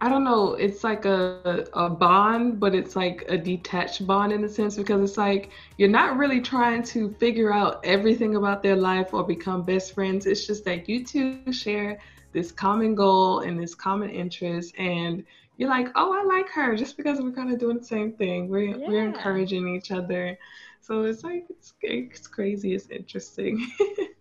I 0.01 0.09
don't 0.09 0.23
know. 0.23 0.53
It's 0.53 0.83
like 0.83 1.05
a 1.05 1.45
a 1.55 1.67
bond, 1.69 2.39
but 2.39 2.55
it's 2.55 2.75
like 2.75 3.05
a 3.09 3.17
detached 3.17 3.89
bond 3.89 4.19
in 4.19 4.29
a 4.29 4.35
sense 4.37 4.65
because 4.77 5.01
it's 5.01 5.17
like 5.17 5.51
you're 5.77 5.89
not 5.89 6.17
really 6.17 6.41
trying 6.41 6.83
to 6.83 7.09
figure 7.13 7.51
out 7.53 7.79
everything 7.83 8.35
about 8.35 8.63
their 8.63 8.75
life 8.77 9.13
or 9.13 9.25
become 9.25 9.63
best 9.65 9.93
friends. 9.93 10.25
It's 10.25 10.45
just 10.47 10.65
that 10.65 10.87
you 10.89 11.05
two 11.05 11.35
share 11.35 11.77
this 12.15 12.33
common 12.33 12.77
goal 12.77 13.39
and 13.39 13.43
this 13.43 13.57
common 13.57 13.95
interest, 13.95 14.63
and 14.77 15.23
you're 15.57 15.69
like, 15.69 15.87
oh, 15.95 16.11
I 16.13 16.23
like 16.23 16.49
her 16.49 16.75
just 16.75 16.95
because 16.95 17.19
we're 17.21 17.31
kind 17.31 17.51
of 17.51 17.59
doing 17.59 17.77
the 17.77 17.83
same 17.83 18.13
thing. 18.13 18.49
We're 18.49 18.77
we're 18.85 19.05
encouraging 19.05 19.67
each 19.75 19.91
other. 19.91 20.37
So 20.81 21.03
it's 21.03 21.23
like 21.23 21.45
it's 21.49 21.73
it's 21.81 22.27
crazy. 22.27 22.73
It's 22.73 22.89
interesting. 22.89 23.65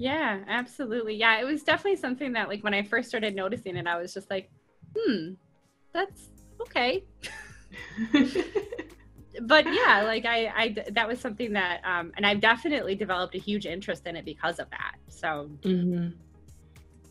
Yeah, 0.00 0.44
absolutely. 0.48 1.16
Yeah, 1.16 1.40
it 1.40 1.44
was 1.44 1.62
definitely 1.62 1.96
something 1.96 2.32
that 2.32 2.48
like 2.48 2.64
when 2.64 2.72
I 2.72 2.82
first 2.82 3.10
started 3.10 3.34
noticing 3.34 3.76
it, 3.76 3.86
I 3.86 3.98
was 4.00 4.14
just 4.14 4.30
like, 4.30 4.50
hmm, 4.96 5.32
that's 5.92 6.30
okay. 6.62 7.04
But 9.42 9.68
yeah, 9.70 10.02
like 10.02 10.26
I, 10.26 10.46
I 10.48 10.76
that 10.92 11.08
was 11.08 11.20
something 11.20 11.52
that, 11.54 11.82
um, 11.84 12.12
and 12.16 12.26
I've 12.26 12.40
definitely 12.40 12.96
developed 12.96 13.34
a 13.34 13.38
huge 13.38 13.66
interest 13.66 14.06
in 14.06 14.16
it 14.16 14.24
because 14.24 14.58
of 14.58 14.68
that. 14.70 14.96
So 15.08 15.50
hmm 15.64 16.08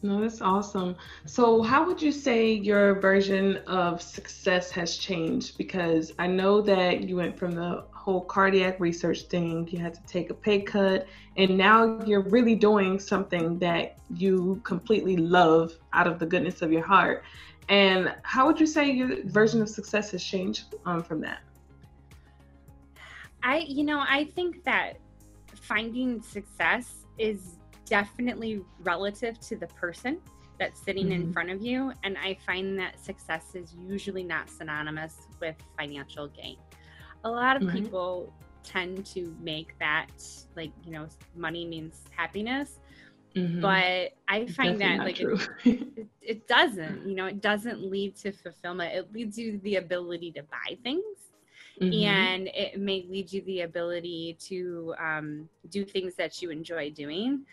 No, 0.01 0.21
that's 0.21 0.41
awesome. 0.41 0.95
So, 1.25 1.61
how 1.61 1.85
would 1.85 2.01
you 2.01 2.13
say 2.13 2.53
your 2.53 3.01
version 3.01 3.57
of 3.67 4.01
success 4.01 4.71
has 4.71 4.95
changed? 4.95 5.57
Because 5.57 6.13
I 6.17 6.25
know 6.25 6.61
that 6.61 7.03
you 7.03 7.17
went 7.17 7.37
from 7.37 7.51
the 7.51 7.83
whole 7.91 8.21
cardiac 8.21 8.79
research 8.79 9.23
thing, 9.23 9.67
you 9.69 9.77
had 9.77 9.93
to 9.93 10.01
take 10.07 10.29
a 10.29 10.33
pay 10.33 10.61
cut, 10.61 11.05
and 11.35 11.57
now 11.57 12.01
you're 12.05 12.21
really 12.21 12.55
doing 12.55 12.97
something 12.97 13.59
that 13.59 13.97
you 14.15 14.61
completely 14.63 15.17
love 15.17 15.77
out 15.91 16.07
of 16.07 16.17
the 16.17 16.25
goodness 16.25 16.61
of 16.61 16.71
your 16.71 16.85
heart. 16.85 17.23
And 17.67 18.15
how 18.23 18.47
would 18.47 18.59
you 18.59 18.67
say 18.67 18.89
your 18.89 19.23
version 19.25 19.61
of 19.61 19.67
success 19.67 20.11
has 20.11 20.23
changed 20.23 20.75
um, 20.85 21.03
from 21.03 21.19
that? 21.21 21.41
I, 23.43 23.59
you 23.67 23.83
know, 23.83 23.99
I 23.99 24.25
think 24.33 24.63
that 24.63 24.93
finding 25.53 26.21
success 26.21 27.05
is 27.17 27.58
definitely 27.89 28.61
relative 28.83 29.39
to 29.41 29.55
the 29.55 29.67
person. 29.67 30.19
that's 30.59 30.81
sitting 30.81 31.05
mm-hmm. 31.05 31.21
in 31.21 31.33
front 31.33 31.49
of 31.49 31.61
you. 31.61 31.93
And 32.03 32.17
I 32.17 32.37
find 32.45 32.77
that 32.79 32.99
success 33.03 33.55
is 33.55 33.73
usually 33.79 34.23
not 34.23 34.49
synonymous 34.49 35.15
with 35.39 35.55
financial 35.77 36.27
gain. 36.27 36.57
A 37.23 37.29
lot 37.29 37.55
of 37.55 37.63
mm-hmm. 37.63 37.77
people 37.77 38.33
tend 38.63 39.05
to 39.05 39.33
make 39.41 39.77
that 39.79 40.07
like, 40.57 40.71
you 40.85 40.91
know, 40.91 41.07
money 41.35 41.65
means 41.65 42.03
happiness. 42.11 42.79
Mm-hmm. 43.35 43.61
But 43.61 44.17
I 44.27 44.47
find 44.47 44.81
that 44.81 44.99
like 44.99 45.19
it, 45.21 45.49
it, 45.65 46.07
it, 46.21 46.47
doesn't, 46.47 47.07
you 47.07 47.15
know, 47.15 47.27
it 47.27 47.41
doesn't 47.41 47.81
lead 47.81 48.15
to 48.17 48.31
fulfillment. 48.31 48.95
It 48.95 49.13
leads 49.13 49.37
you 49.37 49.59
the 49.63 49.77
ability 49.77 50.31
to 50.33 50.43
buy 50.43 50.77
things. 50.83 51.03
Mm-hmm. 51.81 52.03
And 52.03 52.47
it 52.53 52.79
may 52.79 53.05
lead 53.09 53.31
you 53.31 53.41
the 53.43 53.61
ability 53.61 54.37
to 54.47 54.93
um, 54.99 55.49
do 55.69 55.85
things 55.85 56.15
that 56.15 56.41
you 56.41 56.49
enjoy 56.49 56.89
doing 56.89 57.45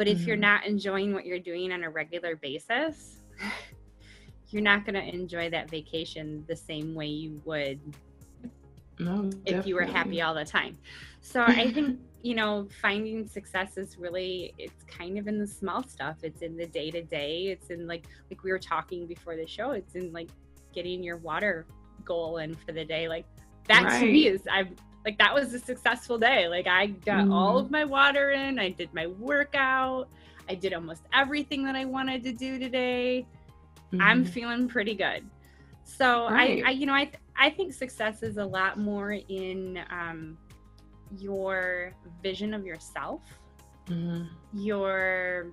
but 0.00 0.08
if 0.08 0.20
mm-hmm. 0.20 0.28
you're 0.28 0.36
not 0.38 0.64
enjoying 0.64 1.12
what 1.12 1.26
you're 1.26 1.38
doing 1.38 1.72
on 1.72 1.84
a 1.84 1.90
regular 1.90 2.34
basis, 2.34 3.18
you're 4.48 4.62
not 4.62 4.86
going 4.86 4.94
to 4.94 5.14
enjoy 5.14 5.50
that 5.50 5.68
vacation 5.68 6.42
the 6.48 6.56
same 6.56 6.94
way 6.94 7.04
you 7.04 7.38
would 7.44 7.78
no, 8.98 9.28
if 9.44 9.66
you 9.66 9.74
were 9.74 9.84
happy 9.84 10.22
all 10.22 10.32
the 10.32 10.42
time. 10.42 10.78
So 11.20 11.42
I 11.42 11.70
think, 11.70 12.00
you 12.22 12.34
know, 12.34 12.66
finding 12.80 13.28
success 13.28 13.76
is 13.76 13.98
really 13.98 14.54
it's 14.56 14.84
kind 14.84 15.18
of 15.18 15.28
in 15.28 15.38
the 15.38 15.46
small 15.46 15.82
stuff. 15.82 16.16
It's 16.22 16.40
in 16.40 16.56
the 16.56 16.66
day 16.66 16.90
to 16.92 17.02
day. 17.02 17.48
It's 17.48 17.68
in 17.68 17.86
like 17.86 18.06
like 18.30 18.42
we 18.42 18.52
were 18.52 18.58
talking 18.58 19.06
before 19.06 19.36
the 19.36 19.46
show. 19.46 19.72
It's 19.72 19.96
in 19.96 20.14
like 20.14 20.30
getting 20.72 21.02
your 21.02 21.18
water 21.18 21.66
goal 22.06 22.38
in 22.38 22.54
for 22.54 22.72
the 22.72 22.86
day. 22.86 23.06
Like 23.06 23.26
that 23.68 23.84
right. 23.84 24.00
to 24.00 24.06
me 24.06 24.28
is 24.28 24.40
I'm 24.50 24.76
like 25.04 25.18
that 25.18 25.34
was 25.34 25.54
a 25.54 25.58
successful 25.58 26.18
day. 26.18 26.48
Like 26.48 26.66
I 26.66 26.86
got 26.86 27.26
mm. 27.26 27.32
all 27.32 27.58
of 27.58 27.70
my 27.70 27.84
water 27.84 28.30
in, 28.30 28.58
I 28.58 28.70
did 28.70 28.92
my 28.92 29.06
workout, 29.06 30.08
I 30.48 30.54
did 30.54 30.74
almost 30.74 31.02
everything 31.12 31.64
that 31.64 31.76
I 31.76 31.84
wanted 31.84 32.22
to 32.24 32.32
do 32.32 32.58
today. 32.58 33.26
Mm. 33.92 34.00
I'm 34.00 34.24
mm-hmm. 34.24 34.32
feeling 34.32 34.68
pretty 34.68 34.94
good. 34.94 35.28
So 35.84 36.28
right. 36.28 36.62
I, 36.64 36.68
I, 36.68 36.70
you 36.72 36.86
know, 36.86 36.94
I, 36.94 37.04
th- 37.04 37.16
I 37.36 37.50
think 37.50 37.72
success 37.72 38.22
is 38.22 38.36
a 38.36 38.44
lot 38.44 38.78
more 38.78 39.12
in 39.12 39.82
um, 39.90 40.38
your 41.18 41.92
vision 42.22 42.54
of 42.54 42.64
yourself, 42.64 43.22
mm. 43.86 44.28
your 44.52 45.52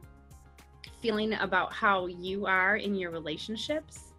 feeling 1.01 1.33
about 1.35 1.73
how 1.73 2.07
you 2.07 2.45
are 2.45 2.75
in 2.75 2.95
your 2.95 3.11
relationships, 3.11 4.13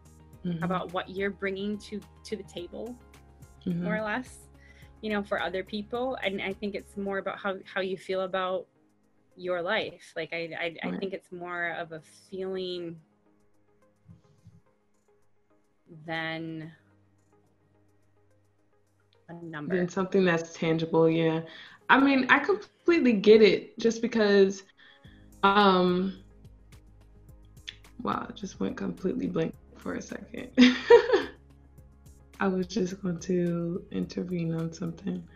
mm-hmm. 0.45 0.62
about 0.64 0.93
what 0.93 1.11
you're 1.11 1.31
bringing 1.31 1.79
to 1.79 2.01
to 2.25 2.37
the 2.37 2.43
table, 2.45 2.97
mm-hmm. 3.67 3.85
more 3.85 3.97
or 3.97 4.03
less 4.03 4.47
you 5.00 5.11
know 5.11 5.22
for 5.22 5.40
other 5.40 5.62
people 5.62 6.16
and 6.22 6.40
i 6.42 6.52
think 6.52 6.74
it's 6.74 6.96
more 6.96 7.18
about 7.18 7.38
how 7.38 7.56
how 7.72 7.80
you 7.80 7.96
feel 7.96 8.22
about 8.22 8.66
your 9.38 9.62
life. 9.62 10.12
Like 10.16 10.32
i 10.32 10.50
i, 10.58 10.62
right. 10.64 10.78
I 10.82 10.98
think 10.98 11.12
it's 11.12 11.30
more 11.30 11.70
of 11.78 11.92
a 11.92 12.02
feeling 12.30 12.96
than 16.04 16.72
a 19.28 19.34
number. 19.44 19.76
Than 19.76 19.88
something 19.88 20.24
that's 20.24 20.52
tangible 20.54 21.08
yeah. 21.08 21.42
I 21.88 22.00
mean 22.00 22.26
i 22.28 22.38
completely 22.38 23.12
get 23.12 23.42
it 23.42 23.78
just 23.78 24.02
because 24.02 24.64
um 25.42 26.18
wow 28.02 28.26
I 28.28 28.32
just 28.32 28.61
went 28.61 28.76
completely 28.76 29.26
blank 29.26 29.54
for 29.76 29.94
a 29.94 30.02
second 30.02 30.50
I 32.40 32.48
was 32.48 32.66
just 32.66 33.03
going 33.03 33.18
to 33.20 33.85
intervene 33.90 34.55
on 34.55 34.72
something. 34.72 35.27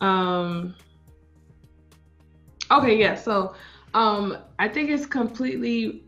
Um, 0.00 0.74
okay, 2.70 2.98
yeah. 2.98 3.14
So 3.14 3.54
um, 3.94 4.36
I 4.58 4.68
think 4.68 4.90
it's 4.90 5.06
completely 5.06 6.04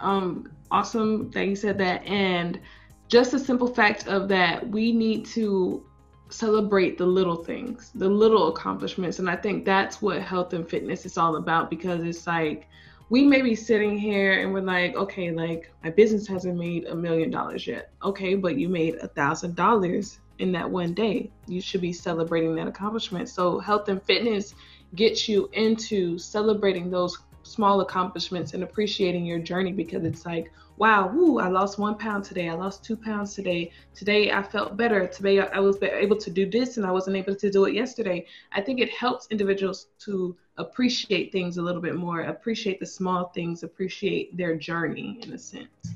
um, 0.00 0.52
awesome 0.70 1.30
that 1.32 1.46
you 1.46 1.56
said 1.56 1.78
that. 1.78 2.04
And 2.06 2.60
just 3.08 3.32
the 3.32 3.38
simple 3.38 3.66
fact 3.66 4.06
of 4.06 4.28
that, 4.28 4.68
we 4.68 4.92
need 4.92 5.26
to 5.26 5.84
celebrate 6.30 6.98
the 6.98 7.06
little 7.06 7.36
things, 7.36 7.90
the 7.94 8.08
little 8.08 8.48
accomplishments. 8.48 9.18
And 9.18 9.28
I 9.28 9.36
think 9.36 9.64
that's 9.64 10.00
what 10.00 10.22
health 10.22 10.52
and 10.52 10.68
fitness 10.68 11.04
is 11.04 11.18
all 11.18 11.36
about 11.36 11.70
because 11.70 12.02
it's 12.02 12.26
like, 12.26 12.68
we 13.10 13.24
may 13.24 13.42
be 13.42 13.54
sitting 13.54 13.98
here 13.98 14.40
and 14.40 14.52
we're 14.52 14.60
like, 14.60 14.96
okay, 14.96 15.30
like 15.30 15.70
my 15.82 15.90
business 15.90 16.26
hasn't 16.26 16.58
made 16.58 16.86
a 16.86 16.94
million 16.94 17.30
dollars 17.30 17.66
yet. 17.66 17.90
Okay, 18.02 18.34
but 18.34 18.56
you 18.56 18.68
made 18.68 18.96
a 18.96 19.08
thousand 19.08 19.54
dollars 19.56 20.20
in 20.38 20.52
that 20.52 20.68
one 20.68 20.94
day. 20.94 21.30
You 21.46 21.60
should 21.60 21.80
be 21.80 21.92
celebrating 21.92 22.54
that 22.56 22.66
accomplishment. 22.66 23.28
So, 23.28 23.58
health 23.58 23.88
and 23.88 24.02
fitness 24.02 24.54
gets 24.94 25.28
you 25.28 25.50
into 25.52 26.18
celebrating 26.18 26.90
those 26.90 27.18
small 27.42 27.82
accomplishments 27.82 28.54
and 28.54 28.62
appreciating 28.62 29.26
your 29.26 29.38
journey 29.38 29.72
because 29.72 30.04
it's 30.04 30.24
like, 30.24 30.50
wow, 30.76 31.08
woo, 31.08 31.38
I 31.38 31.48
lost 31.48 31.78
one 31.78 31.96
pound 31.96 32.24
today. 32.24 32.48
I 32.48 32.54
lost 32.54 32.84
two 32.84 32.96
pounds 32.96 33.34
today. 33.34 33.70
Today 33.94 34.32
I 34.32 34.42
felt 34.42 34.76
better. 34.76 35.06
Today 35.06 35.40
I 35.40 35.60
was 35.60 35.80
able 35.82 36.16
to 36.16 36.30
do 36.30 36.48
this 36.50 36.78
and 36.78 36.86
I 36.86 36.90
wasn't 36.90 37.16
able 37.16 37.36
to 37.36 37.50
do 37.50 37.66
it 37.66 37.74
yesterday. 37.74 38.26
I 38.52 38.60
think 38.60 38.80
it 38.80 38.90
helps 38.90 39.28
individuals 39.30 39.88
to 40.00 40.36
appreciate 40.56 41.32
things 41.32 41.56
a 41.56 41.62
little 41.62 41.82
bit 41.82 41.96
more, 41.96 42.22
appreciate 42.22 42.80
the 42.80 42.86
small 42.86 43.28
things, 43.28 43.62
appreciate 43.62 44.36
their 44.36 44.56
journey 44.56 45.20
in 45.22 45.32
a 45.32 45.38
sense. 45.38 45.94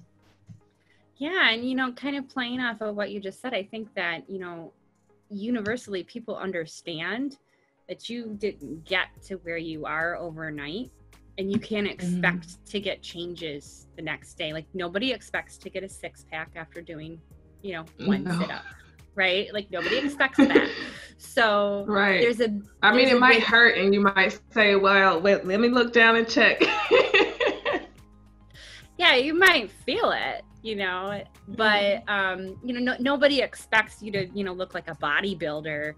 Yeah, 1.16 1.50
and 1.50 1.68
you 1.68 1.74
know, 1.74 1.92
kind 1.92 2.16
of 2.16 2.28
playing 2.28 2.60
off 2.60 2.80
of 2.80 2.96
what 2.96 3.10
you 3.10 3.20
just 3.20 3.40
said, 3.40 3.54
I 3.54 3.64
think 3.64 3.92
that, 3.94 4.28
you 4.28 4.38
know, 4.38 4.72
universally 5.30 6.04
people 6.04 6.36
understand 6.36 7.36
that 7.88 8.08
you 8.08 8.36
didn't 8.38 8.84
get 8.84 9.08
to 9.22 9.36
where 9.36 9.56
you 9.56 9.86
are 9.86 10.16
overnight 10.16 10.90
and 11.38 11.50
you 11.50 11.58
can't 11.58 11.86
mm-hmm. 11.86 11.92
expect 11.92 12.48
mm-hmm. 12.48 12.64
to 12.64 12.80
get 12.80 13.02
changes 13.02 13.86
the 13.96 14.02
next 14.02 14.34
day. 14.34 14.52
Like 14.52 14.66
nobody 14.74 15.12
expects 15.12 15.56
to 15.58 15.70
get 15.70 15.82
a 15.82 15.88
six 15.88 16.24
pack 16.30 16.50
after 16.56 16.80
doing, 16.80 17.20
you 17.62 17.72
know, 17.72 17.84
one 18.06 18.24
no. 18.24 18.38
sit 18.38 18.50
up, 18.50 18.64
right? 19.18 19.52
Like 19.52 19.70
nobody 19.70 19.98
expects 19.98 20.38
that. 20.38 20.70
So 21.18 21.84
right. 21.88 22.20
there's 22.20 22.40
a. 22.40 22.58
I 22.82 22.94
mean, 22.94 23.08
it 23.08 23.18
might 23.18 23.34
big, 23.34 23.42
hurt, 23.42 23.76
and 23.76 23.92
you 23.92 24.00
might 24.00 24.40
say, 24.52 24.76
"Well, 24.76 25.20
wait, 25.20 25.44
let 25.44 25.60
me 25.60 25.68
look 25.68 25.92
down 25.92 26.16
and 26.16 26.26
check." 26.26 26.62
yeah, 28.96 29.16
you 29.16 29.34
might 29.34 29.70
feel 29.70 30.12
it, 30.12 30.44
you 30.62 30.76
know, 30.76 31.22
but 31.48 32.06
mm-hmm. 32.06 32.08
um, 32.08 32.58
you 32.64 32.72
know, 32.72 32.80
no, 32.80 32.96
nobody 33.00 33.40
expects 33.42 34.00
you 34.00 34.12
to, 34.12 34.26
you 34.28 34.44
know, 34.44 34.52
look 34.52 34.72
like 34.72 34.88
a 34.88 34.94
bodybuilder 34.94 35.94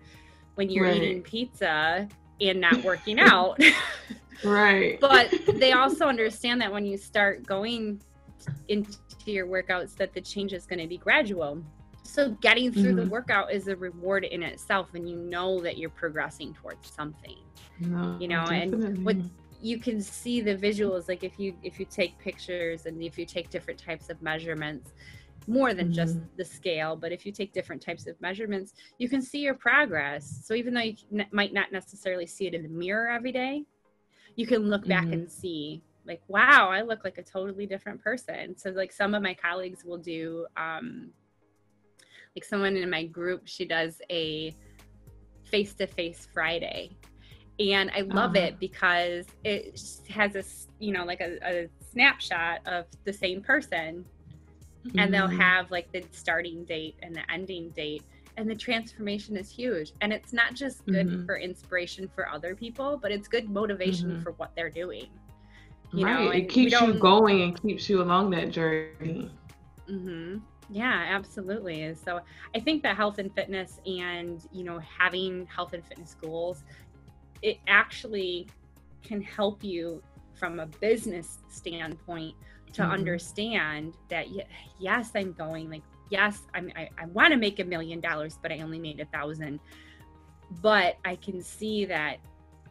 when 0.54 0.70
you're 0.70 0.86
right. 0.86 0.96
eating 0.96 1.22
pizza 1.22 2.08
and 2.40 2.60
not 2.60 2.82
working 2.84 3.20
out. 3.20 3.60
Right. 4.42 4.98
But 5.00 5.32
they 5.58 5.72
also 5.72 6.06
understand 6.06 6.62
that 6.62 6.72
when 6.72 6.86
you 6.86 6.96
start 6.96 7.46
going 7.46 8.00
into 8.68 8.96
your 9.26 9.46
workouts 9.46 9.94
that 9.96 10.14
the 10.14 10.20
change 10.20 10.54
is 10.54 10.64
going 10.64 10.78
to 10.78 10.86
be 10.86 10.96
gradual. 10.96 11.62
So 12.10 12.30
getting 12.40 12.72
through 12.72 12.94
mm-hmm. 12.94 12.96
the 12.96 13.06
workout 13.06 13.52
is 13.52 13.68
a 13.68 13.76
reward 13.76 14.24
in 14.24 14.42
itself 14.42 14.94
and 14.94 15.08
you 15.08 15.16
know 15.16 15.60
that 15.60 15.78
you're 15.78 15.90
progressing 15.90 16.54
towards 16.54 16.90
something. 16.90 17.36
No, 17.78 18.16
you 18.20 18.26
know, 18.26 18.44
definitely. 18.46 18.86
and 18.86 19.04
what 19.04 19.16
you 19.62 19.78
can 19.78 20.00
see 20.00 20.40
the 20.40 20.56
visuals 20.56 21.06
like 21.08 21.22
if 21.22 21.38
you 21.38 21.54
if 21.62 21.78
you 21.78 21.86
take 21.86 22.18
pictures 22.18 22.86
and 22.86 23.02
if 23.02 23.18
you 23.18 23.26
take 23.26 23.50
different 23.50 23.78
types 23.78 24.08
of 24.08 24.20
measurements 24.22 24.92
more 25.46 25.74
than 25.74 25.86
mm-hmm. 25.86 25.94
just 25.94 26.18
the 26.36 26.44
scale 26.44 26.96
but 26.96 27.12
if 27.12 27.26
you 27.26 27.32
take 27.32 27.52
different 27.52 27.82
types 27.82 28.06
of 28.06 28.18
measurements 28.20 28.72
you 28.98 29.08
can 29.08 29.20
see 29.20 29.40
your 29.40 29.54
progress 29.54 30.40
so 30.44 30.54
even 30.54 30.72
though 30.72 30.80
you 30.80 30.94
n- 31.12 31.26
might 31.32 31.52
not 31.52 31.72
necessarily 31.72 32.26
see 32.26 32.46
it 32.46 32.54
in 32.54 32.62
the 32.62 32.68
mirror 32.68 33.08
every 33.08 33.32
day 33.32 33.62
you 34.36 34.46
can 34.46 34.68
look 34.68 34.86
back 34.86 35.04
mm-hmm. 35.04 35.14
and 35.14 35.30
see 35.30 35.82
like 36.06 36.22
wow 36.28 36.70
i 36.70 36.80
look 36.80 37.04
like 37.04 37.18
a 37.18 37.22
totally 37.22 37.66
different 37.66 38.02
person 38.02 38.56
so 38.56 38.70
like 38.70 38.92
some 38.92 39.14
of 39.14 39.22
my 39.22 39.34
colleagues 39.34 39.84
will 39.84 39.98
do 39.98 40.46
um 40.56 41.10
like 42.36 42.44
someone 42.44 42.76
in 42.76 42.88
my 42.88 43.04
group 43.04 43.42
she 43.44 43.64
does 43.64 44.00
a 44.10 44.54
face 45.44 45.74
to 45.74 45.86
face 45.86 46.28
friday 46.32 46.90
and 47.58 47.90
i 47.94 48.00
love 48.02 48.36
uh-huh. 48.36 48.46
it 48.46 48.60
because 48.60 49.26
it 49.44 49.80
has 50.08 50.36
a 50.36 50.44
you 50.82 50.92
know 50.92 51.04
like 51.04 51.20
a, 51.20 51.38
a 51.44 51.68
snapshot 51.90 52.60
of 52.66 52.84
the 53.04 53.12
same 53.12 53.42
person 53.42 54.04
mm-hmm. 54.86 54.98
and 54.98 55.12
they'll 55.12 55.26
mm-hmm. 55.26 55.38
have 55.38 55.70
like 55.70 55.90
the 55.92 56.04
starting 56.12 56.64
date 56.64 56.96
and 57.02 57.14
the 57.14 57.30
ending 57.30 57.70
date 57.70 58.02
and 58.36 58.48
the 58.48 58.54
transformation 58.54 59.36
is 59.36 59.50
huge 59.50 59.92
and 60.00 60.12
it's 60.12 60.32
not 60.32 60.54
just 60.54 60.86
good 60.86 61.08
mm-hmm. 61.08 61.26
for 61.26 61.36
inspiration 61.36 62.08
for 62.14 62.28
other 62.28 62.54
people 62.54 62.96
but 62.96 63.10
it's 63.10 63.26
good 63.26 63.50
motivation 63.50 64.10
mm-hmm. 64.10 64.22
for 64.22 64.32
what 64.32 64.52
they're 64.54 64.70
doing 64.70 65.08
you 65.92 66.06
right. 66.06 66.24
know 66.24 66.30
it 66.30 66.48
keeps 66.48 66.80
you 66.80 66.94
going 66.94 67.42
and 67.42 67.60
keeps 67.60 67.90
you 67.90 68.00
along 68.00 68.30
that 68.30 68.50
journey 68.52 69.30
mm-hmm. 69.88 70.38
Yeah 70.70 71.06
absolutely 71.08 71.94
so 71.94 72.20
i 72.54 72.60
think 72.60 72.82
that 72.82 72.96
health 72.96 73.18
and 73.18 73.34
fitness 73.34 73.80
and 73.86 74.46
you 74.52 74.64
know 74.64 74.78
having 74.78 75.46
health 75.46 75.72
and 75.72 75.84
fitness 75.84 76.16
goals 76.22 76.64
it 77.42 77.58
actually 77.66 78.46
can 79.02 79.20
help 79.20 79.64
you 79.64 80.02
from 80.34 80.60
a 80.60 80.66
business 80.66 81.38
standpoint 81.48 82.34
to 82.72 82.82
mm-hmm. 82.82 82.92
understand 82.92 83.94
that 84.08 84.26
yes 84.78 85.10
i'm 85.14 85.32
going 85.32 85.68
like 85.68 85.82
yes, 86.10 86.42
I'm, 86.52 86.70
I, 86.76 86.90
I 86.98 87.06
want 87.06 87.32
to 87.32 87.38
make 87.38 87.60
a 87.60 87.64
million 87.64 88.00
dollars, 88.00 88.38
but 88.42 88.52
I 88.52 88.60
only 88.60 88.78
made 88.78 89.00
a 89.00 89.06
thousand. 89.06 89.60
But 90.60 90.96
I 91.04 91.16
can 91.16 91.42
see 91.42 91.84
that 91.86 92.18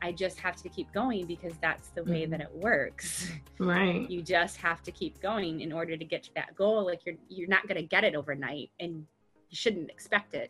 I 0.02 0.12
just 0.12 0.40
have 0.40 0.56
to 0.58 0.70
keep 0.70 0.92
going 0.94 1.26
because 1.26 1.54
that's 1.62 1.90
the 1.90 2.04
way 2.04 2.24
mm-hmm. 2.24 2.32
that 2.32 2.42
it 2.42 2.52
works. 2.54 3.30
Right. 3.62 4.10
you 4.10 4.22
just 4.22 4.56
have 4.56 4.82
to 4.84 4.92
keep 4.92 5.20
going 5.20 5.60
in 5.60 5.74
order 5.74 5.98
to 5.98 6.06
get 6.06 6.24
to 6.24 6.34
that 6.36 6.56
goal. 6.56 6.86
Like 6.86 7.06
you're 7.06 7.16
you're 7.28 7.50
not 7.50 7.68
going 7.68 7.76
to 7.76 7.84
get 7.84 8.06
it 8.06 8.16
overnight 8.16 8.72
and 8.80 9.06
you 9.50 9.56
shouldn't 9.56 9.90
expect 9.90 10.34
it. 10.34 10.50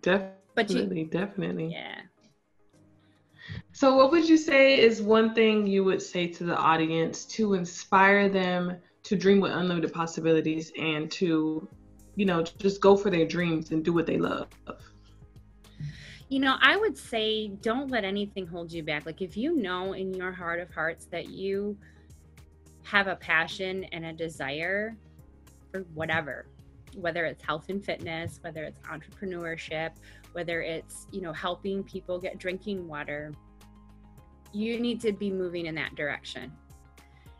definitely, 0.00 0.36
but 0.54 0.70
you, 0.70 1.04
definitely. 1.06 1.72
Yeah. 1.72 2.02
So 3.72 3.96
what 3.96 4.12
would 4.12 4.28
you 4.28 4.36
say 4.36 4.78
is 4.78 5.02
one 5.02 5.34
thing 5.34 5.66
you 5.66 5.82
would 5.82 6.00
say 6.00 6.28
to 6.28 6.44
the 6.44 6.56
audience 6.56 7.24
to 7.36 7.54
inspire 7.54 8.28
them 8.28 8.76
to 9.02 9.16
dream 9.16 9.40
with 9.40 9.52
unlimited 9.52 9.92
possibilities 9.92 10.72
and 10.78 11.10
to, 11.12 11.66
you 12.14 12.26
know, 12.26 12.42
just 12.42 12.80
go 12.80 12.96
for 12.96 13.10
their 13.10 13.26
dreams 13.26 13.70
and 13.70 13.84
do 13.84 13.92
what 13.92 14.06
they 14.06 14.18
love? 14.18 14.48
You 16.30 16.38
know, 16.38 16.56
I 16.60 16.76
would 16.76 16.96
say 16.96 17.48
don't 17.48 17.90
let 17.90 18.04
anything 18.04 18.46
hold 18.46 18.72
you 18.72 18.84
back. 18.84 19.04
Like 19.04 19.20
if 19.20 19.36
you 19.36 19.56
know 19.56 19.94
in 19.94 20.14
your 20.14 20.30
heart 20.30 20.60
of 20.60 20.72
hearts 20.72 21.06
that 21.06 21.28
you 21.28 21.76
have 22.84 23.08
a 23.08 23.16
passion 23.16 23.84
and 23.92 24.06
a 24.06 24.12
desire 24.12 24.96
for 25.72 25.80
whatever, 25.92 26.46
whether 26.94 27.24
it's 27.24 27.42
health 27.42 27.68
and 27.68 27.84
fitness, 27.84 28.38
whether 28.42 28.62
it's 28.62 28.80
entrepreneurship, 28.82 29.90
whether 30.32 30.62
it's, 30.62 31.08
you 31.10 31.20
know, 31.20 31.32
helping 31.32 31.82
people 31.82 32.20
get 32.20 32.38
drinking 32.38 32.86
water, 32.86 33.32
you 34.52 34.78
need 34.78 35.00
to 35.00 35.12
be 35.12 35.32
moving 35.32 35.66
in 35.66 35.74
that 35.74 35.96
direction. 35.96 36.52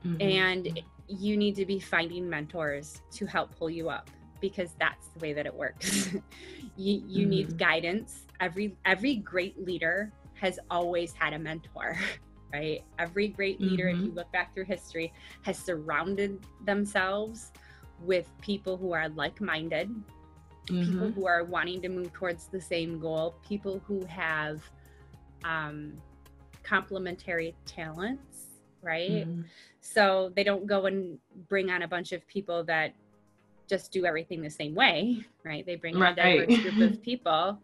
Mm-hmm. 0.05 0.21
And 0.21 0.83
you 1.07 1.37
need 1.37 1.55
to 1.57 1.65
be 1.65 1.79
finding 1.79 2.29
mentors 2.29 3.03
to 3.13 3.27
help 3.27 3.57
pull 3.57 3.71
you 3.71 3.89
up 3.89 4.11
because 4.41 4.71
that's 4.79 5.09
the 5.09 5.19
way 5.21 5.33
that 5.33 5.47
it 5.47 5.55
works. 5.55 6.13
you 6.77 7.03
you 7.07 7.23
mm-hmm. 7.23 7.31
need 7.31 7.59
guidance. 7.59 8.27
Every 8.41 8.77
every 8.85 9.17
great 9.17 9.65
leader 9.65 10.13
has 10.35 10.59
always 10.71 11.13
had 11.13 11.35
a 11.35 11.39
mentor, 11.39 11.97
right? 12.53 12.83
Every 12.99 13.29
great 13.29 13.61
leader, 13.61 13.87
mm-hmm. 13.87 14.01
if 14.01 14.07
you 14.07 14.13
look 14.13 14.33
back 14.33 14.55
through 14.55 14.65
history, 14.65 15.13
has 15.43 15.59
surrounded 15.59 16.41
themselves 16.65 17.53
with 18.01 18.27
people 18.41 18.77
who 18.79 18.93
are 18.93 19.11
like-minded, 19.11 19.91
mm-hmm. 20.67 20.93
people 20.93 21.11
who 21.11 21.27
are 21.27 21.45
wanting 21.45 21.83
to 21.83 21.89
move 21.89 22.13
towards 22.13 22.47
the 22.47 22.61
same 22.61 22.99
goal, 22.99 23.35
people 23.47 23.83
who 23.87 24.05
have 24.07 24.63
um, 25.45 25.93
complementary 26.63 27.55
talents, 27.67 28.47
right? 28.83 29.27
Mm-hmm. 29.27 29.43
So 29.81 30.33
they 30.35 30.45
don't 30.45 30.67
go 30.67 30.87
and 30.87 31.19
bring 31.49 31.71
on 31.71 31.83
a 31.83 31.89
bunch 31.89 32.13
of 32.13 32.27
people 32.27 32.65
that 32.65 32.95
just 33.71 33.93
do 33.93 34.05
everything 34.05 34.43
the 34.43 34.51
same 34.51 34.75
way, 34.75 35.25
right? 35.45 35.65
They 35.65 35.77
bring 35.77 35.99
right. 35.99 36.13
a 36.13 36.47
diverse 36.47 36.61
group 36.61 36.91
of 36.93 37.03
people 37.03 37.59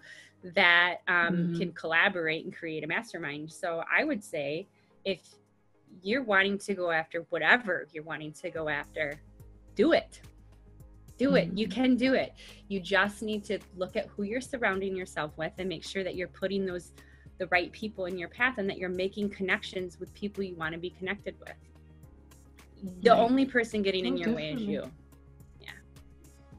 that 0.55 0.99
um, 1.09 1.17
mm-hmm. 1.17 1.59
can 1.59 1.73
collaborate 1.73 2.45
and 2.45 2.55
create 2.55 2.85
a 2.85 2.87
mastermind. 2.87 3.53
So 3.53 3.83
I 3.93 4.05
would 4.05 4.23
say 4.23 4.69
if 5.05 5.21
you're 6.03 6.23
wanting 6.23 6.59
to 6.59 6.75
go 6.75 6.91
after 6.91 7.27
whatever 7.31 7.89
you're 7.93 8.05
wanting 8.05 8.33
to 8.33 8.51
go 8.51 8.69
after, 8.69 9.21
do 9.75 9.93
it. 9.93 10.21
Do 11.19 11.35
it. 11.35 11.49
Mm-hmm. 11.49 11.59
You 11.59 11.69
can 11.69 11.97
do 11.97 12.15
it. 12.15 12.35
You 12.69 12.79
just 12.79 13.23
need 13.23 13.43
to 13.45 13.59
look 13.77 13.97
at 13.97 14.07
who 14.07 14.23
you're 14.23 14.41
surrounding 14.41 14.95
yourself 14.95 15.33
with 15.37 15.53
and 15.59 15.69
make 15.69 15.85
sure 15.85 16.05
that 16.05 16.15
you're 16.15 16.29
putting 16.29 16.65
those 16.65 16.93
the 17.39 17.47
right 17.49 17.71
people 17.73 18.07
in 18.07 18.17
your 18.17 18.29
path 18.29 18.57
and 18.57 18.69
that 18.71 18.79
you're 18.79 18.89
making 18.89 19.29
connections 19.29 20.01
with 20.01 20.13
people 20.15 20.43
you 20.43 20.55
want 20.55 20.73
to 20.73 20.81
be 20.81 20.89
connected 20.89 21.35
with. 21.41 21.53
The 23.03 23.11
right. 23.11 23.19
only 23.19 23.45
person 23.45 23.83
getting 23.83 24.07
in 24.07 24.17
your 24.17 24.29
definitely. 24.29 24.57
way 24.57 24.63
is 24.63 24.63
you. 24.63 24.91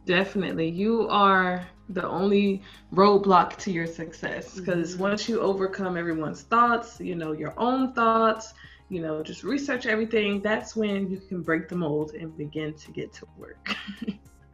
Definitely. 0.08 0.70
You 0.70 1.08
are 1.10 1.68
the 1.90 2.08
only 2.08 2.64
roadblock 2.94 3.58
to 3.58 3.72
your 3.72 3.86
success 3.86 4.56
because 4.56 4.94
mm-hmm. 4.94 5.04
once 5.04 5.28
you 5.28 5.42
overcome 5.42 5.98
everyone's 5.98 6.44
thoughts, 6.44 7.00
you 7.00 7.16
know, 7.16 7.34
your 7.34 7.54
own 7.58 7.94
thoughts, 7.94 8.54
you 8.90 9.02
know, 9.02 9.22
just 9.22 9.44
research 9.44 9.86
everything, 9.86 10.42
that's 10.42 10.78
when 10.78 11.12
you 11.12 11.20
can 11.20 11.42
break 11.42 11.68
the 11.68 11.76
mold 11.76 12.12
and 12.14 12.36
begin 12.38 12.74
to 12.74 12.92
get 12.92 13.12
to 13.14 13.28
work. 13.38 13.76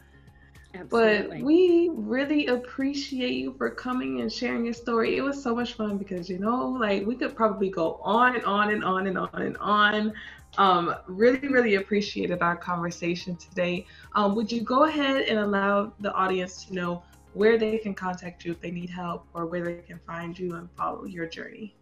but 0.90 1.30
we 1.40 1.92
really 1.94 2.48
appreciate 2.48 3.34
you 3.34 3.54
for 3.54 3.70
coming 3.70 4.22
and 4.22 4.34
sharing 4.34 4.66
your 4.66 4.74
story. 4.74 5.18
It 5.18 5.22
was 5.22 5.42
so 5.42 5.56
much 5.56 5.74
fun 5.74 6.00
because, 6.00 6.28
you 6.28 6.40
know, 6.40 6.70
like 6.70 7.06
we 7.06 7.16
could 7.16 7.36
probably 7.36 7.70
go 7.70 8.00
on 8.02 8.36
and 8.36 8.44
on 8.46 8.72
and 8.72 8.84
on 8.84 9.06
and 9.06 9.20
on 9.20 9.42
and 9.42 9.58
on 9.58 10.14
um, 10.58 10.96
really, 11.08 11.48
really 11.48 11.76
appreciated 11.76 12.42
our 12.42 12.56
conversation 12.56 13.36
today. 13.36 13.86
Um, 14.16 14.36
would 14.36 14.52
you 14.52 14.62
go 14.62 14.84
ahead 14.84 15.24
and 15.24 15.40
allow 15.40 15.94
the 16.00 16.14
audience 16.14 16.66
to 16.66 16.74
know 16.74 17.04
where 17.34 17.58
they 17.58 17.78
can 17.78 17.96
contact 17.96 18.46
you 18.46 18.52
if 18.52 18.62
they 18.62 18.72
need 18.72 18.90
help 18.90 19.28
or 19.34 19.48
where 19.48 19.64
they 19.64 19.76
can 19.76 20.00
find 20.06 20.38
you 20.38 20.56
and 20.56 20.70
follow 20.78 21.06
your 21.06 21.26
journey? 21.26 21.76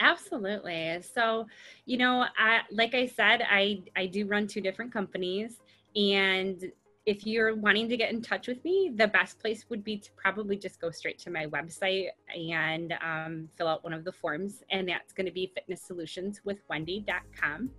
Absolutely. 0.00 1.00
So, 1.14 1.46
you 1.86 1.96
know, 1.96 2.26
I, 2.36 2.60
like 2.70 2.94
I 2.94 3.06
said, 3.06 3.42
I, 3.48 3.82
I 3.96 4.06
do 4.06 4.26
run 4.26 4.46
two 4.46 4.60
different 4.60 4.92
companies. 4.92 5.60
And 5.96 6.70
if 7.06 7.26
you're 7.26 7.54
wanting 7.54 7.88
to 7.88 7.96
get 7.96 8.12
in 8.12 8.20
touch 8.20 8.48
with 8.48 8.62
me, 8.64 8.92
the 8.94 9.08
best 9.08 9.38
place 9.38 9.64
would 9.68 9.84
be 9.84 9.96
to 9.98 10.10
probably 10.16 10.56
just 10.56 10.80
go 10.80 10.90
straight 10.90 11.18
to 11.20 11.30
my 11.30 11.46
website 11.46 12.08
and 12.34 12.94
um, 13.02 13.48
fill 13.56 13.68
out 13.68 13.84
one 13.84 13.92
of 13.92 14.04
the 14.04 14.12
forms. 14.12 14.62
And 14.70 14.88
that's 14.88 15.12
going 15.12 15.26
to 15.26 15.32
be 15.32 15.52
fitnesssolutionswithwendy.com. 15.56 17.70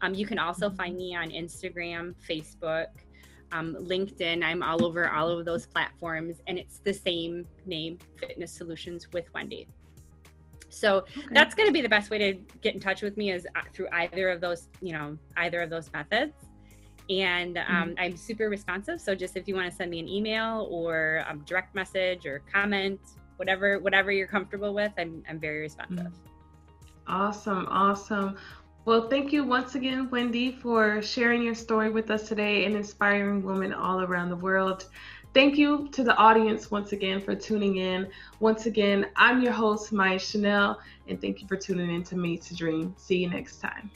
Um, 0.00 0.14
you 0.14 0.26
can 0.26 0.38
also 0.38 0.70
find 0.70 0.96
me 0.96 1.14
on 1.14 1.30
Instagram, 1.30 2.14
Facebook, 2.28 2.86
um, 3.52 3.76
LinkedIn. 3.78 4.44
I'm 4.44 4.62
all 4.62 4.84
over 4.84 5.10
all 5.10 5.30
of 5.30 5.44
those 5.44 5.66
platforms, 5.66 6.36
and 6.46 6.58
it's 6.58 6.78
the 6.80 6.92
same 6.92 7.46
name, 7.66 7.98
Fitness 8.16 8.52
Solutions 8.52 9.08
with 9.12 9.32
Wendy. 9.34 9.68
So 10.70 10.98
okay. 10.98 11.22
that's 11.30 11.54
going 11.54 11.66
to 11.66 11.72
be 11.72 11.80
the 11.80 11.88
best 11.88 12.10
way 12.10 12.18
to 12.18 12.34
get 12.60 12.74
in 12.74 12.80
touch 12.80 13.02
with 13.02 13.16
me 13.16 13.32
is 13.32 13.46
uh, 13.56 13.60
through 13.72 13.88
either 13.92 14.28
of 14.28 14.40
those, 14.40 14.68
you 14.82 14.92
know, 14.92 15.16
either 15.38 15.60
of 15.62 15.70
those 15.70 15.90
methods. 15.92 16.34
And 17.08 17.56
um, 17.56 17.64
mm-hmm. 17.64 17.94
I'm 17.98 18.16
super 18.16 18.50
responsive. 18.50 19.00
So 19.00 19.14
just 19.14 19.36
if 19.36 19.48
you 19.48 19.54
want 19.54 19.70
to 19.70 19.74
send 19.74 19.90
me 19.90 19.98
an 19.98 20.08
email 20.08 20.68
or 20.70 21.24
a 21.28 21.34
direct 21.46 21.74
message 21.74 22.26
or 22.26 22.42
comment, 22.52 23.00
whatever 23.36 23.78
whatever 23.78 24.12
you're 24.12 24.26
comfortable 24.26 24.74
with, 24.74 24.92
I'm 24.98 25.22
I'm 25.28 25.40
very 25.40 25.60
responsive. 25.60 25.98
Mm-hmm. 25.98 26.28
Awesome, 27.10 27.66
awesome. 27.70 28.36
Well, 28.88 29.06
thank 29.06 29.34
you 29.34 29.44
once 29.44 29.74
again, 29.74 30.08
Wendy, 30.08 30.50
for 30.50 31.02
sharing 31.02 31.42
your 31.42 31.54
story 31.54 31.90
with 31.90 32.10
us 32.10 32.26
today 32.26 32.64
and 32.64 32.74
inspiring 32.74 33.42
women 33.42 33.74
all 33.74 34.00
around 34.00 34.30
the 34.30 34.36
world. 34.36 34.86
Thank 35.34 35.58
you 35.58 35.88
to 35.92 36.02
the 36.02 36.16
audience 36.16 36.70
once 36.70 36.92
again 36.92 37.20
for 37.20 37.34
tuning 37.34 37.76
in. 37.76 38.08
Once 38.40 38.64
again, 38.64 39.10
I'm 39.14 39.42
your 39.42 39.52
host, 39.52 39.92
Maya 39.92 40.18
Chanel, 40.18 40.80
and 41.06 41.20
thank 41.20 41.42
you 41.42 41.46
for 41.46 41.56
tuning 41.56 41.94
in 41.94 42.02
to 42.04 42.16
Made 42.16 42.40
to 42.44 42.56
Dream. 42.56 42.94
See 42.96 43.18
you 43.18 43.28
next 43.28 43.58
time. 43.58 43.90